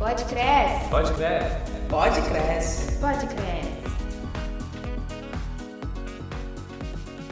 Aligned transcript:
Pode 0.00 0.24
cresce. 0.24 0.88
Pode 0.88 1.12
cresce. 1.12 1.56
Pode 1.90 2.22
cresce. 2.22 3.00
Pode 3.00 3.26
cresce. 3.34 3.82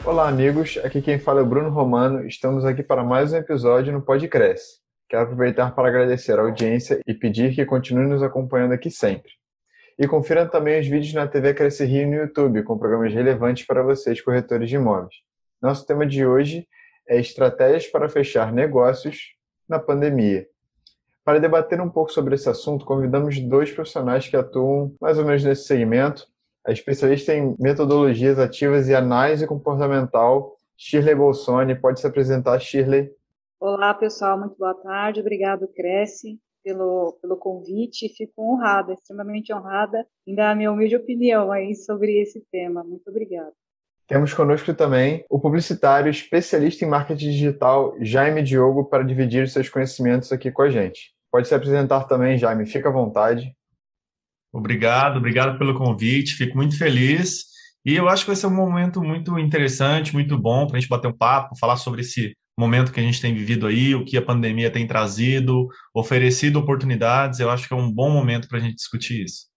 Olá, 0.05 0.29
amigos. 0.29 0.77
Aqui 0.83 1.01
quem 1.01 1.17
fala 1.17 1.39
é 1.39 1.43
o 1.43 1.47
Bruno 1.47 1.71
Romano. 1.71 2.27
Estamos 2.27 2.63
aqui 2.65 2.83
para 2.83 3.03
mais 3.03 3.33
um 3.33 3.37
episódio 3.37 3.91
no 3.91 4.03
Pode 4.03 4.27
Cresce. 4.27 4.81
Quero 5.09 5.23
aproveitar 5.23 5.73
para 5.73 5.87
agradecer 5.87 6.37
a 6.37 6.43
audiência 6.43 6.99
e 7.07 7.13
pedir 7.15 7.55
que 7.55 7.65
continue 7.65 8.05
nos 8.05 8.21
acompanhando 8.21 8.73
aqui 8.73 8.91
sempre. 8.91 9.31
E 9.97 10.07
confiram 10.07 10.47
também 10.47 10.79
os 10.79 10.85
vídeos 10.85 11.15
na 11.15 11.27
TV 11.27 11.55
Cresce 11.55 11.83
Rio 11.85 12.07
no 12.07 12.17
YouTube, 12.17 12.61
com 12.61 12.77
programas 12.77 13.11
relevantes 13.11 13.65
para 13.65 13.81
vocês, 13.81 14.21
corretores 14.21 14.69
de 14.69 14.75
imóveis. 14.75 15.15
Nosso 15.59 15.87
tema 15.87 16.05
de 16.05 16.23
hoje 16.23 16.67
é 17.09 17.19
estratégias 17.19 17.87
para 17.87 18.07
fechar 18.07 18.53
negócios 18.53 19.33
na 19.67 19.79
pandemia. 19.79 20.45
Para 21.23 21.39
debater 21.39 21.79
um 21.81 21.89
pouco 21.89 22.11
sobre 22.11 22.35
esse 22.35 22.49
assunto, 22.49 22.85
convidamos 22.85 23.39
dois 23.39 23.71
profissionais 23.71 24.27
que 24.27 24.35
atuam 24.35 24.95
mais 24.99 25.17
ou 25.17 25.25
menos 25.25 25.43
nesse 25.43 25.65
segmento. 25.65 26.27
A 26.65 26.71
especialista 26.71 27.33
em 27.33 27.55
metodologias 27.59 28.39
ativas 28.39 28.87
e 28.87 28.95
análise 28.95 29.45
comportamental, 29.47 30.55
Shirley 30.77 31.15
Bolsoni. 31.15 31.75
Pode 31.75 31.99
se 31.99 32.07
apresentar, 32.07 32.59
Shirley. 32.59 33.11
Olá, 33.59 33.93
pessoal. 33.93 34.39
Muito 34.39 34.57
boa 34.57 34.73
tarde. 34.73 35.19
Obrigado, 35.19 35.67
Cresce 35.67 36.39
pelo, 36.63 37.17
pelo 37.21 37.37
convite. 37.37 38.09
Fico 38.09 38.41
honrada, 38.41 38.93
extremamente 38.93 39.53
honrada 39.53 40.05
em 40.25 40.35
dar 40.35 40.51
a 40.51 40.55
minha 40.55 40.71
humilde 40.71 40.95
opinião 40.95 41.51
aí 41.51 41.75
sobre 41.75 42.21
esse 42.21 42.41
tema. 42.51 42.83
Muito 42.83 43.09
obrigada. 43.09 43.53
Temos 44.09 44.33
conosco 44.33 44.73
também 44.73 45.23
o 45.29 45.39
publicitário 45.39 46.09
especialista 46.09 46.83
em 46.83 46.87
marketing 46.87 47.29
digital, 47.29 47.95
Jaime 48.01 48.41
Diogo, 48.41 48.85
para 48.85 49.03
dividir 49.03 49.47
seus 49.47 49.69
conhecimentos 49.69 50.31
aqui 50.31 50.51
com 50.51 50.63
a 50.63 50.69
gente. 50.71 51.11
Pode 51.31 51.47
se 51.47 51.53
apresentar 51.53 52.05
também, 52.05 52.35
Jaime, 52.35 52.65
fica 52.65 52.89
à 52.89 52.91
vontade. 52.91 53.53
Obrigado, 54.51 55.17
obrigado 55.17 55.59
pelo 55.59 55.77
convite, 55.77 56.33
fico 56.33 56.57
muito 56.57 56.75
feliz. 56.75 57.43
E 57.85 57.95
eu 57.95 58.09
acho 58.09 58.23
que 58.23 58.31
vai 58.31 58.35
ser 58.35 58.47
um 58.47 58.55
momento 58.55 58.99
muito 58.99 59.37
interessante, 59.37 60.11
muito 60.11 60.35
bom 60.39 60.65
para 60.65 60.77
a 60.77 60.79
gente 60.79 60.89
bater 60.89 61.07
um 61.07 61.15
papo, 61.15 61.55
falar 61.59 61.77
sobre 61.77 62.01
esse 62.01 62.33
momento 62.57 62.91
que 62.91 62.99
a 62.99 63.03
gente 63.03 63.21
tem 63.21 63.35
vivido 63.35 63.67
aí, 63.67 63.93
o 63.93 64.03
que 64.03 64.17
a 64.17 64.25
pandemia 64.25 64.71
tem 64.71 64.87
trazido, 64.87 65.67
oferecido 65.93 66.57
oportunidades. 66.57 67.39
Eu 67.39 67.51
acho 67.51 67.67
que 67.67 67.75
é 67.75 67.77
um 67.77 67.93
bom 67.93 68.09
momento 68.09 68.47
para 68.47 68.57
a 68.57 68.61
gente 68.61 68.75
discutir 68.75 69.23
isso. 69.23 69.48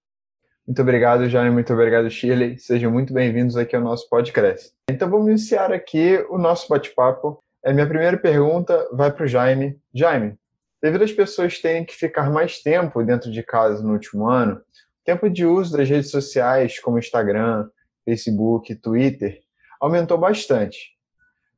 Muito 0.66 0.80
obrigado, 0.80 1.28
Jaime. 1.28 1.50
Muito 1.50 1.72
obrigado, 1.72 2.08
Shirley. 2.08 2.56
Sejam 2.56 2.91
muito 2.91 3.12
bem-vindos 3.12 3.56
aqui 3.56 3.74
ao 3.74 3.82
nosso 3.82 4.08
podcast. 4.08 4.72
Então 4.88 5.10
vamos 5.10 5.28
iniciar 5.28 5.72
aqui 5.72 6.24
o 6.30 6.38
nosso 6.38 6.68
bate-papo. 6.68 7.42
A 7.64 7.72
minha 7.72 7.86
primeira 7.86 8.16
pergunta 8.16 8.88
vai 8.92 9.10
para 9.10 9.24
o 9.24 9.27
Jaime. 9.27 9.77
Jaime, 9.92 10.38
devido 10.80 11.02
às 11.02 11.12
pessoas 11.12 11.60
terem 11.60 11.84
que 11.84 11.94
ficar 11.94 12.30
mais 12.30 12.62
tempo 12.62 13.02
dentro 13.02 13.30
de 13.30 13.42
casa 13.42 13.83
no 13.83 13.92
último 13.92 14.28
ano, 14.28 14.55
o 14.55 15.05
tempo 15.05 15.28
de 15.28 15.44
uso 15.44 15.77
das 15.77 15.88
redes 15.88 16.12
sociais 16.12 16.78
como 16.78 16.98
Instagram, 16.98 17.68
Facebook, 18.05 18.72
Twitter 18.77 19.40
aumentou 19.80 20.16
bastante. 20.16 20.92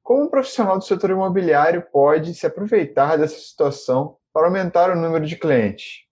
Como 0.02 0.25
um 0.25 0.30
profissional 0.30 0.78
do 0.78 0.84
setor 0.84 1.10
imobiliário 1.10 1.84
pode 1.92 2.34
se 2.34 2.47
aproveitar 2.47 3.16
dessa 3.16 3.38
situação 3.38 4.16
para 4.32 4.47
aumentar 4.47 4.91
o 4.91 4.97
número 4.97 5.27
de 5.27 5.36
clientes? 5.36 6.03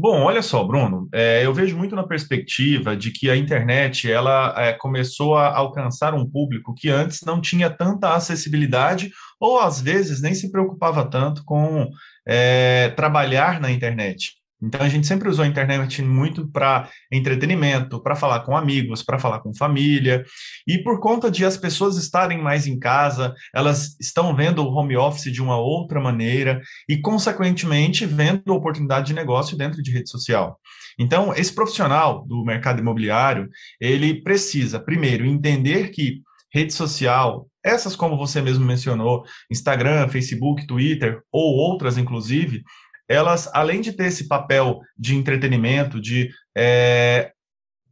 Bom, 0.00 0.22
olha 0.22 0.42
só, 0.42 0.62
Bruno, 0.62 1.08
é, 1.12 1.44
eu 1.44 1.52
vejo 1.52 1.76
muito 1.76 1.96
na 1.96 2.06
perspectiva 2.06 2.96
de 2.96 3.10
que 3.10 3.28
a 3.28 3.36
internet 3.36 4.10
ela 4.10 4.54
é, 4.56 4.72
começou 4.72 5.36
a 5.36 5.52
alcançar 5.56 6.14
um 6.14 6.24
público 6.24 6.72
que 6.72 6.88
antes 6.88 7.22
não 7.22 7.40
tinha 7.40 7.68
tanta 7.68 8.14
acessibilidade 8.14 9.10
ou 9.40 9.58
às 9.58 9.80
vezes 9.80 10.22
nem 10.22 10.34
se 10.34 10.52
preocupava 10.52 11.04
tanto 11.04 11.42
com 11.44 11.90
é, 12.24 12.90
trabalhar 12.90 13.60
na 13.60 13.72
internet. 13.72 14.37
Então 14.62 14.80
a 14.80 14.88
gente 14.88 15.06
sempre 15.06 15.28
usou 15.28 15.44
a 15.44 15.48
internet 15.48 16.02
muito 16.02 16.48
para 16.48 16.88
entretenimento, 17.12 18.02
para 18.02 18.16
falar 18.16 18.40
com 18.40 18.56
amigos, 18.56 19.02
para 19.02 19.18
falar 19.18 19.40
com 19.40 19.54
família. 19.54 20.24
E 20.66 20.78
por 20.78 21.00
conta 21.00 21.30
de 21.30 21.44
as 21.44 21.56
pessoas 21.56 21.96
estarem 21.96 22.38
mais 22.42 22.66
em 22.66 22.78
casa, 22.78 23.34
elas 23.54 23.96
estão 24.00 24.34
vendo 24.34 24.62
o 24.62 24.72
home 24.72 24.96
office 24.96 25.32
de 25.32 25.42
uma 25.42 25.56
outra 25.56 26.00
maneira 26.00 26.60
e, 26.88 26.98
consequentemente, 26.98 28.04
vendo 28.04 28.52
oportunidade 28.52 29.06
de 29.06 29.14
negócio 29.14 29.56
dentro 29.56 29.82
de 29.82 29.92
rede 29.92 30.10
social. 30.10 30.58
Então, 30.98 31.32
esse 31.32 31.54
profissional 31.54 32.26
do 32.26 32.44
mercado 32.44 32.80
imobiliário, 32.80 33.48
ele 33.80 34.20
precisa, 34.22 34.80
primeiro, 34.80 35.24
entender 35.24 35.90
que 35.90 36.20
rede 36.52 36.72
social, 36.72 37.46
essas 37.64 37.94
como 37.94 38.16
você 38.16 38.40
mesmo 38.40 38.64
mencionou, 38.64 39.22
Instagram, 39.50 40.08
Facebook, 40.08 40.66
Twitter 40.66 41.20
ou 41.30 41.54
outras, 41.54 41.98
inclusive, 41.98 42.62
elas, 43.08 43.48
além 43.52 43.80
de 43.80 43.92
ter 43.92 44.06
esse 44.06 44.28
papel 44.28 44.80
de 44.96 45.16
entretenimento, 45.16 46.00
de 46.00 46.30
é, 46.56 47.32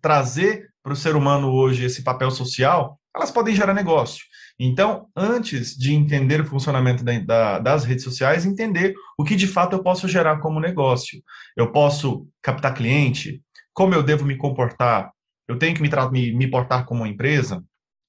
trazer 0.01 0.69
para 0.83 0.93
o 0.93 0.97
ser 0.97 1.17
humano 1.17 1.51
hoje 1.51 1.85
esse 1.85 2.05
papel 2.05 2.31
social, 2.31 3.01
elas 3.15 3.31
podem 3.31 3.55
gerar 3.55 3.75
negócio. 3.75 4.25
Então, 4.59 5.09
antes 5.17 5.77
de 5.77 5.93
entender 5.93 6.41
o 6.41 6.45
funcionamento 6.45 7.03
da, 7.03 7.19
da, 7.19 7.59
das 7.59 7.85
redes 7.85 8.05
sociais, 8.05 8.47
entender 8.47 8.95
o 9.19 9.25
que 9.25 9.35
de 9.35 9.47
fato 9.47 9.75
eu 9.75 9.83
posso 9.83 10.07
gerar 10.07 10.39
como 10.39 10.61
negócio. 10.61 11.21
Eu 11.57 11.73
posso 11.73 12.27
captar 12.43 12.75
cliente? 12.75 13.43
Como 13.73 13.95
eu 13.95 14.03
devo 14.03 14.25
me 14.25 14.37
comportar? 14.37 15.11
Eu 15.49 15.59
tenho 15.59 15.75
que 15.75 15.83
me, 15.83 15.91
me, 16.11 16.33
me 16.33 16.51
portar 16.51 16.85
como 16.85 17.03
uma 17.03 17.09
empresa? 17.09 17.63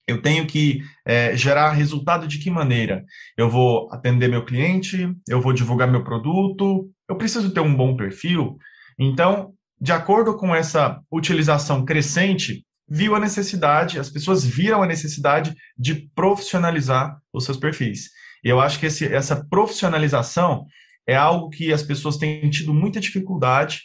Eu 0.08 0.22
tenho 0.22 0.48
que 0.48 0.82
é, 1.06 1.36
gerar 1.36 1.72
resultado 1.72 2.28
de 2.28 2.40
que 2.40 2.50
maneira? 2.50 3.04
Eu 3.36 3.50
vou 3.50 3.92
atender 3.92 4.30
meu 4.30 4.46
cliente, 4.46 5.14
eu 5.28 5.42
vou 5.42 5.52
divulgar 5.52 5.92
meu 5.92 6.04
produto, 6.04 6.90
eu 7.08 7.16
preciso 7.16 7.52
ter 7.52 7.60
um 7.60 7.76
bom 7.76 7.96
perfil. 7.96 8.58
Então, 8.98 9.54
de 9.80 9.92
acordo 9.92 10.36
com 10.36 10.56
essa 10.56 11.00
utilização 11.12 11.86
crescente, 11.86 12.66
viu 12.90 13.16
a 13.16 13.20
necessidade, 13.20 14.00
as 14.00 14.10
pessoas 14.10 14.46
viram 14.46 14.82
a 14.82 14.88
necessidade 14.88 15.54
de 15.78 16.10
profissionalizar 16.16 17.18
os 17.34 17.46
seus 17.46 17.58
perfis. 17.58 18.10
E 18.44 18.50
eu 18.50 18.60
acho 18.60 18.80
que 18.80 18.86
esse, 18.86 19.06
essa 19.06 19.46
profissionalização 19.50 20.66
é 21.06 21.16
algo 21.16 21.50
que 21.50 21.72
as 21.72 21.84
pessoas 21.84 22.18
têm 22.18 22.50
tido 22.50 22.74
muita 22.74 23.00
dificuldade, 23.00 23.82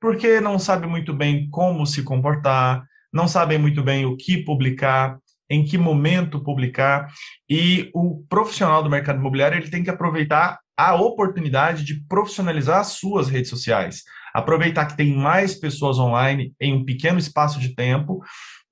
porque 0.00 0.40
não 0.40 0.58
sabem 0.58 0.88
muito 0.88 1.12
bem 1.12 1.48
como 1.50 1.86
se 1.86 2.02
comportar, 2.02 2.84
não 3.12 3.26
sabem 3.26 3.58
muito 3.58 3.82
bem 3.82 4.04
o 4.04 4.16
que 4.16 4.44
publicar, 4.44 5.18
em 5.48 5.64
que 5.64 5.78
momento 5.78 6.42
publicar, 6.42 7.08
e 7.48 7.90
o 7.94 8.24
profissional 8.28 8.82
do 8.82 8.90
mercado 8.90 9.18
imobiliário 9.18 9.58
ele 9.58 9.70
tem 9.70 9.82
que 9.82 9.90
aproveitar 9.90 10.58
a 10.76 10.94
oportunidade 10.94 11.84
de 11.84 12.00
profissionalizar 12.06 12.80
as 12.80 12.88
suas 12.88 13.28
redes 13.28 13.50
sociais, 13.50 14.02
aproveitar 14.34 14.86
que 14.86 14.96
tem 14.96 15.16
mais 15.16 15.54
pessoas 15.54 15.98
online 15.98 16.54
em 16.60 16.74
um 16.74 16.84
pequeno 16.84 17.18
espaço 17.18 17.58
de 17.58 17.74
tempo 17.74 18.22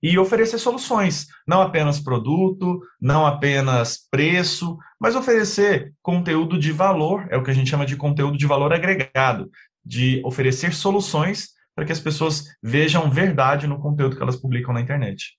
e 0.03 0.19
oferecer 0.19 0.59
soluções, 0.59 1.27
não 1.47 1.63
apenas 1.63 1.99
produto, 1.99 2.79
não 3.01 3.25
apenas 3.25 4.07
preço, 4.11 4.77
mas 5.01 5.17
oferecer 5.17 5.95
conteúdo 6.03 6.59
de 6.59 6.71
valor, 6.71 7.27
é 7.31 7.39
o 7.39 7.43
que 7.43 7.51
a 7.51 7.55
gente 7.55 7.71
chama 7.71 7.87
de 7.87 7.97
conteúdo 7.97 8.37
de 8.37 8.47
valor 8.47 8.71
agregado, 8.71 9.51
de 9.83 10.21
oferecer 10.23 10.75
soluções 10.75 11.55
para 11.75 11.87
que 11.87 11.93
as 11.93 12.01
pessoas 12.01 12.45
vejam 12.63 13.11
verdade 13.11 13.67
no 13.67 13.81
conteúdo 13.81 14.15
que 14.17 14.23
elas 14.23 14.37
publicam 14.37 14.75
na 14.75 14.83
internet. 14.83 15.39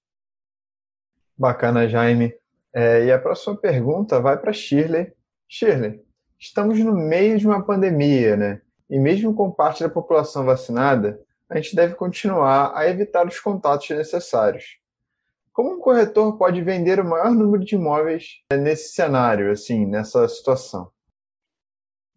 Bacana, 1.38 1.88
Jaime. 1.88 2.34
É, 2.74 3.06
e 3.06 3.12
a 3.12 3.20
próxima 3.20 3.56
pergunta 3.56 4.20
vai 4.20 4.38
para 4.38 4.52
Shirley. 4.52 5.14
Shirley, 5.48 6.02
estamos 6.40 6.80
no 6.80 6.94
meio 6.94 7.38
de 7.38 7.48
uma 7.48 7.66
pandemia, 7.66 8.36
né? 8.36 8.62
E 8.90 9.00
mesmo 9.00 9.34
com 9.34 9.52
parte 9.52 9.84
da 9.84 9.90
população 9.90 10.46
vacinada, 10.46 11.24
a 11.50 11.58
gente 11.58 11.76
deve 11.76 11.96
continuar 11.96 12.76
a 12.76 12.88
evitar 12.88 13.28
os 13.28 13.40
contatos 13.40 13.90
necessários. 13.90 14.80
Como 15.52 15.76
um 15.76 15.80
corretor 15.80 16.38
pode 16.38 16.62
vender 16.62 17.00
o 17.00 17.06
maior 17.06 17.32
número 17.32 17.64
de 17.64 17.76
imóveis 17.76 18.42
nesse 18.52 18.94
cenário, 18.94 19.52
assim, 19.52 19.86
nessa 19.86 20.28
situação? 20.28 20.92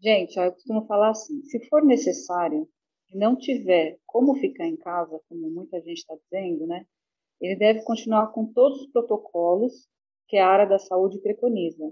Gente, 0.01 0.37
eu 0.39 0.53
costumo 0.53 0.87
falar 0.87 1.11
assim: 1.11 1.43
se 1.45 1.65
for 1.69 1.85
necessário 1.85 2.69
e 3.13 3.17
não 3.17 3.37
tiver 3.37 3.99
como 4.07 4.35
ficar 4.35 4.67
em 4.67 4.77
casa, 4.77 5.21
como 5.29 5.51
muita 5.51 5.79
gente 5.81 5.99
está 5.99 6.15
dizendo, 6.31 6.67
né? 6.67 6.85
ele 7.41 7.57
deve 7.57 7.83
continuar 7.83 8.29
com 8.29 8.47
todos 8.53 8.81
os 8.81 8.91
protocolos 8.91 9.89
que 10.27 10.37
a 10.37 10.49
área 10.49 10.67
da 10.67 10.79
saúde 10.79 11.19
preconiza, 11.21 11.91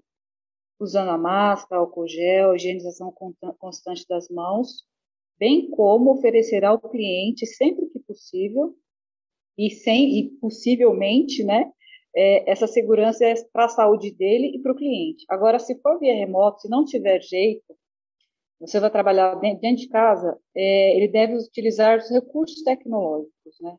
usando 0.79 1.11
a 1.11 1.19
máscara, 1.19 1.81
álcool 1.81 2.09
gel, 2.09 2.55
higienização 2.55 3.13
constante 3.59 4.05
das 4.09 4.29
mãos, 4.29 4.85
bem 5.39 5.71
como 5.71 6.13
oferecer 6.13 6.65
ao 6.65 6.79
cliente 6.79 7.47
sempre 7.47 7.87
que 7.87 7.99
possível 8.01 8.75
e 9.57 9.71
sem 9.71 10.19
e 10.19 10.31
possivelmente, 10.41 11.43
né, 11.45 11.71
é, 12.15 12.51
essa 12.51 12.67
segurança 12.67 13.25
é 13.25 13.35
para 13.53 13.67
a 13.67 13.69
saúde 13.69 14.11
dele 14.11 14.53
e 14.55 14.61
para 14.61 14.73
o 14.73 14.77
cliente. 14.77 15.25
Agora, 15.29 15.59
se 15.59 15.79
for 15.81 15.99
via 15.99 16.15
remoto, 16.15 16.61
se 16.61 16.69
não 16.69 16.85
tiver 16.85 17.21
jeito, 17.23 17.77
você 18.59 18.81
vai 18.81 18.91
trabalhar 18.91 19.35
dentro 19.35 19.77
de 19.77 19.89
casa, 19.89 20.39
é, 20.55 20.97
ele 20.97 21.09
deve 21.09 21.37
utilizar 21.37 21.99
os 21.99 22.11
recursos 22.11 22.63
tecnológicos, 22.63 23.61
né? 23.61 23.77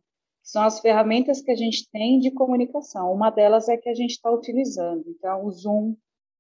são 0.47 0.63
as 0.63 0.79
ferramentas 0.79 1.41
que 1.41 1.51
a 1.51 1.55
gente 1.55 1.89
tem 1.91 2.19
de 2.19 2.31
comunicação. 2.31 3.11
Uma 3.11 3.29
delas 3.29 3.67
é 3.67 3.75
que 3.75 3.89
a 3.89 3.93
gente 3.93 4.11
está 4.11 4.31
utilizando. 4.31 5.03
Então, 5.05 5.43
o 5.43 5.51
Zoom, 5.51 5.93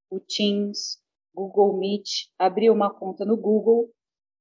o 0.09 0.19
Teams, 0.19 0.99
Google 1.33 1.77
Meet, 1.77 2.29
abrir 2.37 2.69
uma 2.69 2.89
conta 2.89 3.23
no 3.25 3.37
Google 3.37 3.89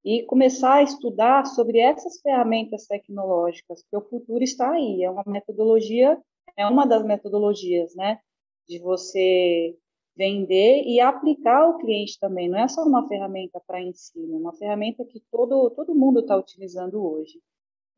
e 0.04 0.22
começar 0.22 0.74
a 0.74 0.82
estudar 0.82 1.44
sobre 1.46 1.78
essas 1.78 2.20
ferramentas 2.20 2.86
tecnológicas, 2.86 3.82
porque 3.82 3.96
o 3.96 4.08
futuro 4.08 4.42
está 4.42 4.70
aí, 4.70 5.02
é 5.02 5.10
uma 5.10 5.24
metodologia, 5.26 6.16
é 6.56 6.66
uma 6.66 6.86
das 6.86 7.04
metodologias, 7.04 7.94
né, 7.94 8.20
de 8.68 8.78
você 8.78 9.76
vender 10.16 10.84
e 10.84 11.00
aplicar 11.00 11.62
ao 11.62 11.76
cliente 11.76 12.18
também, 12.18 12.48
não 12.48 12.58
é 12.58 12.68
só 12.68 12.82
uma 12.84 13.06
ferramenta 13.06 13.60
para 13.66 13.82
ensino, 13.82 14.36
é 14.36 14.38
uma 14.38 14.54
ferramenta 14.54 15.04
que 15.04 15.20
todo, 15.30 15.70
todo 15.70 15.94
mundo 15.94 16.20
está 16.20 16.36
utilizando 16.36 17.04
hoje. 17.04 17.38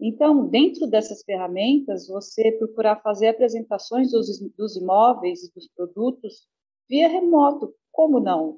Então, 0.01 0.47
dentro 0.49 0.87
dessas 0.87 1.23
ferramentas, 1.23 2.09
você 2.09 2.53
procurar 2.53 3.03
fazer 3.03 3.29
apresentações 3.29 4.11
dos, 4.11 4.41
dos 4.57 4.77
imóveis 4.77 5.45
e 5.45 5.53
dos 5.53 5.69
produtos 5.69 6.49
via 6.89 7.09
remoto, 7.09 7.75
como 7.93 8.21
não? 8.21 8.57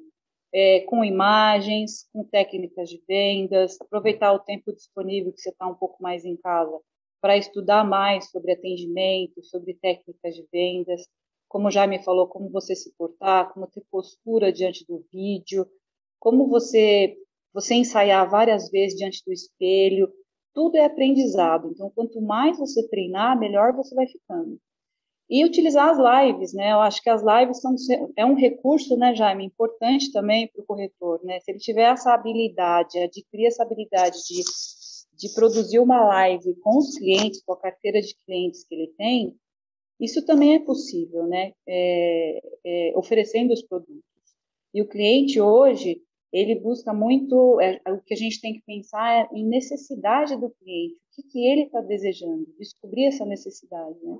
É, 0.53 0.81
com 0.81 1.03
imagens, 1.03 2.07
com 2.11 2.23
técnicas 2.23 2.89
de 2.89 3.01
vendas, 3.07 3.79
aproveitar 3.79 4.33
o 4.33 4.39
tempo 4.39 4.73
disponível 4.73 5.31
que 5.31 5.41
você 5.41 5.49
está 5.49 5.67
um 5.67 5.75
pouco 5.75 6.01
mais 6.01 6.25
em 6.25 6.35
casa 6.35 6.77
para 7.21 7.37
estudar 7.37 7.87
mais 7.87 8.29
sobre 8.29 8.51
atendimento, 8.51 9.43
sobre 9.43 9.75
técnicas 9.75 10.35
de 10.35 10.45
vendas, 10.51 11.07
como 11.47 11.69
já 11.69 11.85
me 11.85 12.03
falou, 12.03 12.27
como 12.27 12.49
você 12.49 12.75
se 12.75 12.93
portar, 12.97 13.53
como 13.53 13.67
ter 13.67 13.83
postura 13.91 14.51
diante 14.51 14.85
do 14.85 15.05
vídeo, 15.11 15.67
como 16.19 16.47
você 16.47 17.15
você 17.53 17.75
ensaiar 17.75 18.29
várias 18.29 18.69
vezes 18.69 18.97
diante 18.97 19.21
do 19.25 19.33
espelho, 19.33 20.09
tudo 20.53 20.77
é 20.77 20.85
aprendizado. 20.85 21.69
Então, 21.69 21.91
quanto 21.93 22.21
mais 22.21 22.57
você 22.57 22.87
treinar, 22.87 23.37
melhor 23.37 23.73
você 23.73 23.93
vai 23.93 24.07
ficando. 24.07 24.57
E 25.31 25.45
utilizar 25.45 25.89
as 25.89 25.97
lives, 25.97 26.53
né? 26.53 26.73
Eu 26.73 26.81
acho 26.81 27.01
que 27.01 27.09
as 27.09 27.23
lives 27.23 27.61
são 27.61 27.73
é 28.17 28.25
um 28.25 28.35
recurso, 28.35 28.97
né, 28.97 29.15
Jaime, 29.15 29.45
importante 29.45 30.11
também 30.11 30.49
para 30.49 30.61
o 30.61 30.65
corretor, 30.65 31.23
né? 31.23 31.39
Se 31.39 31.51
ele 31.51 31.59
tiver 31.59 31.89
essa 31.89 32.13
habilidade, 32.13 32.99
adquirir 32.99 33.47
essa 33.47 33.63
habilidade 33.63 34.17
de, 34.27 34.43
de 35.15 35.33
produzir 35.33 35.79
uma 35.79 36.03
live 36.03 36.53
com 36.55 36.77
os 36.77 36.97
clientes, 36.97 37.41
com 37.45 37.53
a 37.53 37.61
carteira 37.61 38.01
de 38.01 38.13
clientes 38.25 38.65
que 38.65 38.75
ele 38.75 38.93
tem, 38.97 39.33
isso 40.01 40.25
também 40.25 40.55
é 40.55 40.59
possível, 40.59 41.25
né? 41.25 41.53
É, 41.65 42.41
é, 42.65 42.93
oferecendo 42.97 43.53
os 43.53 43.61
produtos. 43.61 44.03
E 44.73 44.81
o 44.81 44.87
cliente 44.89 45.39
hoje, 45.39 46.01
ele 46.33 46.55
busca 46.59 46.93
muito, 46.93 47.57
é, 47.61 47.81
o 47.89 48.01
que 48.01 48.13
a 48.13 48.17
gente 48.17 48.41
tem 48.41 48.53
que 48.55 48.63
pensar 48.65 49.21
é 49.21 49.29
em 49.33 49.47
necessidade 49.47 50.35
do 50.35 50.49
cliente, 50.49 50.95
o 50.95 51.15
que, 51.15 51.23
que 51.23 51.47
ele 51.47 51.63
está 51.63 51.79
desejando, 51.79 52.53
descobrir 52.59 53.05
essa 53.05 53.25
necessidade, 53.25 53.97
né? 54.03 54.19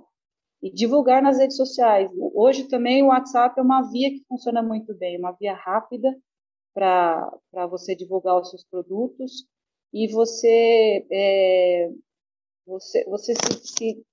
E 0.61 0.71
divulgar 0.71 1.21
nas 1.21 1.39
redes 1.39 1.57
sociais. 1.57 2.11
Hoje 2.33 2.67
também 2.67 3.01
o 3.03 3.07
WhatsApp 3.07 3.59
é 3.59 3.63
uma 3.63 3.81
via 3.89 4.11
que 4.11 4.23
funciona 4.27 4.61
muito 4.61 4.93
bem, 4.93 5.17
uma 5.17 5.31
via 5.31 5.53
rápida 5.53 6.15
para 6.73 7.67
você 7.69 7.95
divulgar 7.95 8.39
os 8.39 8.49
seus 8.49 8.63
produtos 8.63 9.45
e 9.93 10.07
você, 10.07 11.05
é, 11.11 11.89
você, 12.65 13.03
você 13.05 13.33
se, 13.33 13.67
se 13.67 14.05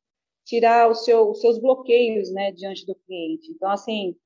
tirar 0.45 0.93
seu, 0.95 1.31
os 1.31 1.41
seus 1.41 1.59
bloqueios 1.59 2.33
né, 2.33 2.51
diante 2.53 2.87
do 2.87 2.95
cliente. 2.95 3.53
Então, 3.53 3.71
assim, 3.71 4.17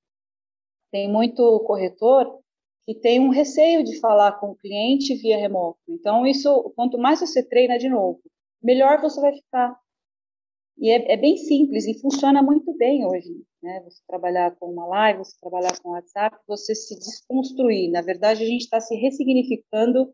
tem 0.90 1.10
muito 1.10 1.60
corretor 1.60 2.38
que 2.84 2.94
tem 2.94 3.20
um 3.20 3.30
receio 3.30 3.84
de 3.84 3.98
falar 4.00 4.32
com 4.40 4.50
o 4.50 4.56
cliente 4.56 5.14
via 5.14 5.36
remoto. 5.36 5.80
Então, 5.88 6.26
isso, 6.26 6.72
quanto 6.76 6.98
mais 6.98 7.20
você 7.20 7.42
treina 7.42 7.78
de 7.78 7.88
novo, 7.88 8.20
melhor 8.62 9.00
você 9.00 9.20
vai 9.20 9.32
ficar. 9.32 9.76
E 10.82 10.90
é, 10.90 11.12
é 11.12 11.16
bem 11.16 11.36
simples 11.36 11.86
e 11.86 11.94
funciona 12.00 12.42
muito 12.42 12.76
bem 12.76 13.06
hoje. 13.06 13.30
Né? 13.62 13.80
Você 13.84 14.02
trabalhar 14.04 14.50
com 14.56 14.66
uma 14.66 14.84
live, 14.84 15.20
você 15.20 15.36
trabalhar 15.40 15.80
com 15.80 15.90
WhatsApp, 15.90 16.36
você 16.44 16.74
se 16.74 16.98
desconstruir. 16.98 17.88
Na 17.88 18.02
verdade, 18.02 18.42
a 18.42 18.46
gente 18.46 18.62
está 18.62 18.80
se 18.80 18.96
ressignificando 18.96 20.12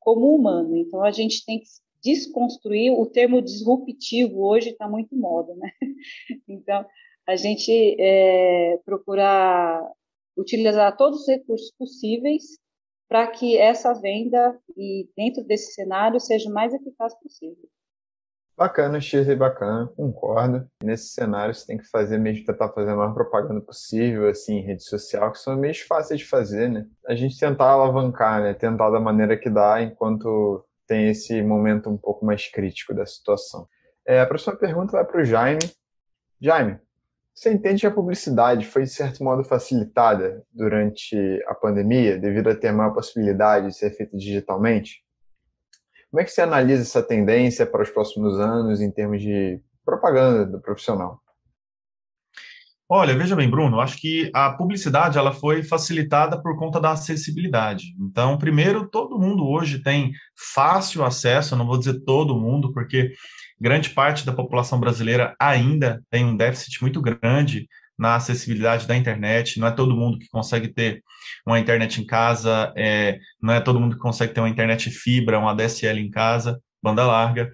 como 0.00 0.34
humano. 0.34 0.76
Então, 0.76 1.04
a 1.04 1.12
gente 1.12 1.44
tem 1.46 1.60
que 1.60 1.66
desconstruir. 2.02 2.90
O 2.90 3.06
termo 3.06 3.40
disruptivo 3.40 4.44
hoje 4.44 4.70
está 4.70 4.88
muito 4.88 5.14
moda, 5.14 5.54
né? 5.54 5.70
Então, 6.48 6.84
a 7.24 7.36
gente 7.36 7.70
é, 8.00 8.76
procurar 8.84 9.88
utilizar 10.36 10.96
todos 10.96 11.20
os 11.20 11.28
recursos 11.28 11.70
possíveis 11.78 12.58
para 13.08 13.28
que 13.28 13.56
essa 13.56 13.92
venda 13.94 14.60
e 14.76 15.08
dentro 15.16 15.44
desse 15.44 15.74
cenário 15.74 16.18
seja 16.18 16.50
o 16.50 16.52
mais 16.52 16.74
eficaz 16.74 17.14
possível. 17.20 17.68
Bacana, 18.58 19.00
X 19.00 19.24
bacana, 19.36 19.86
concordo. 19.96 20.68
Nesse 20.82 21.10
cenário 21.10 21.54
você 21.54 21.64
tem 21.64 21.78
que 21.78 21.88
fazer 21.88 22.18
mesmo, 22.18 22.44
tentar 22.44 22.70
fazer 22.70 22.90
a 22.90 22.96
maior 22.96 23.14
propaganda 23.14 23.60
possível, 23.60 24.28
assim, 24.28 24.56
em 24.56 24.66
rede 24.66 24.82
social, 24.82 25.30
que 25.30 25.38
são 25.38 25.56
meios 25.56 25.78
fáceis 25.82 26.18
de 26.18 26.26
fazer, 26.26 26.68
né? 26.68 26.84
A 27.06 27.14
gente 27.14 27.38
tentar 27.38 27.66
alavancar, 27.66 28.42
né? 28.42 28.52
Tentar 28.54 28.90
da 28.90 28.98
maneira 28.98 29.36
que 29.36 29.48
dá, 29.48 29.80
enquanto 29.80 30.66
tem 30.88 31.08
esse 31.08 31.40
momento 31.40 31.88
um 31.88 31.96
pouco 31.96 32.26
mais 32.26 32.50
crítico 32.50 32.92
da 32.92 33.06
situação. 33.06 33.68
É, 34.04 34.20
a 34.20 34.26
próxima 34.26 34.56
pergunta 34.56 34.90
vai 34.90 35.04
para 35.04 35.20
o 35.20 35.24
Jaime. 35.24 35.60
Jaime, 36.40 36.80
você 37.32 37.52
entende 37.52 37.82
que 37.82 37.86
a 37.86 37.92
publicidade 37.92 38.66
foi, 38.66 38.82
de 38.82 38.90
certo 38.90 39.22
modo, 39.22 39.44
facilitada 39.44 40.44
durante 40.52 41.16
a 41.46 41.54
pandemia, 41.54 42.18
devido 42.18 42.48
a 42.48 42.56
ter 42.56 42.72
maior 42.72 42.92
possibilidade 42.92 43.68
de 43.68 43.76
ser 43.76 43.92
feita 43.92 44.16
digitalmente? 44.16 45.04
Como 46.10 46.22
é 46.22 46.24
que 46.24 46.30
você 46.30 46.40
analisa 46.40 46.82
essa 46.82 47.02
tendência 47.02 47.66
para 47.66 47.82
os 47.82 47.90
próximos 47.90 48.40
anos 48.40 48.80
em 48.80 48.90
termos 48.90 49.20
de 49.20 49.60
propaganda 49.84 50.46
do 50.46 50.60
profissional? 50.60 51.20
Olha, 52.90 53.14
veja 53.14 53.36
bem, 53.36 53.50
Bruno, 53.50 53.80
acho 53.80 54.00
que 54.00 54.30
a 54.32 54.50
publicidade 54.50 55.18
ela 55.18 55.30
foi 55.30 55.62
facilitada 55.62 56.40
por 56.40 56.56
conta 56.58 56.80
da 56.80 56.92
acessibilidade. 56.92 57.94
Então, 58.00 58.38
primeiro, 58.38 58.88
todo 58.88 59.18
mundo 59.18 59.46
hoje 59.46 59.82
tem 59.82 60.12
fácil 60.34 61.04
acesso, 61.04 61.54
não 61.54 61.66
vou 61.66 61.78
dizer 61.78 62.00
todo 62.06 62.40
mundo, 62.40 62.72
porque 62.72 63.12
grande 63.60 63.90
parte 63.90 64.24
da 64.24 64.32
população 64.32 64.80
brasileira 64.80 65.36
ainda 65.38 66.02
tem 66.08 66.24
um 66.24 66.34
déficit 66.34 66.80
muito 66.80 67.02
grande 67.02 67.68
na 67.98 68.14
acessibilidade 68.14 68.86
da 68.86 68.96
internet. 68.96 69.58
Não 69.58 69.66
é 69.66 69.70
todo 69.70 69.96
mundo 69.96 70.18
que 70.18 70.28
consegue 70.28 70.68
ter 70.68 71.02
uma 71.46 71.58
internet 71.58 72.00
em 72.00 72.06
casa, 72.06 72.72
é, 72.76 73.18
não 73.42 73.54
é 73.54 73.60
todo 73.60 73.80
mundo 73.80 73.96
que 73.96 74.02
consegue 74.02 74.32
ter 74.32 74.40
uma 74.40 74.48
internet 74.48 74.90
fibra, 74.90 75.38
uma 75.38 75.54
DSL 75.54 76.00
em 76.00 76.10
casa, 76.10 76.60
banda 76.82 77.04
larga. 77.04 77.50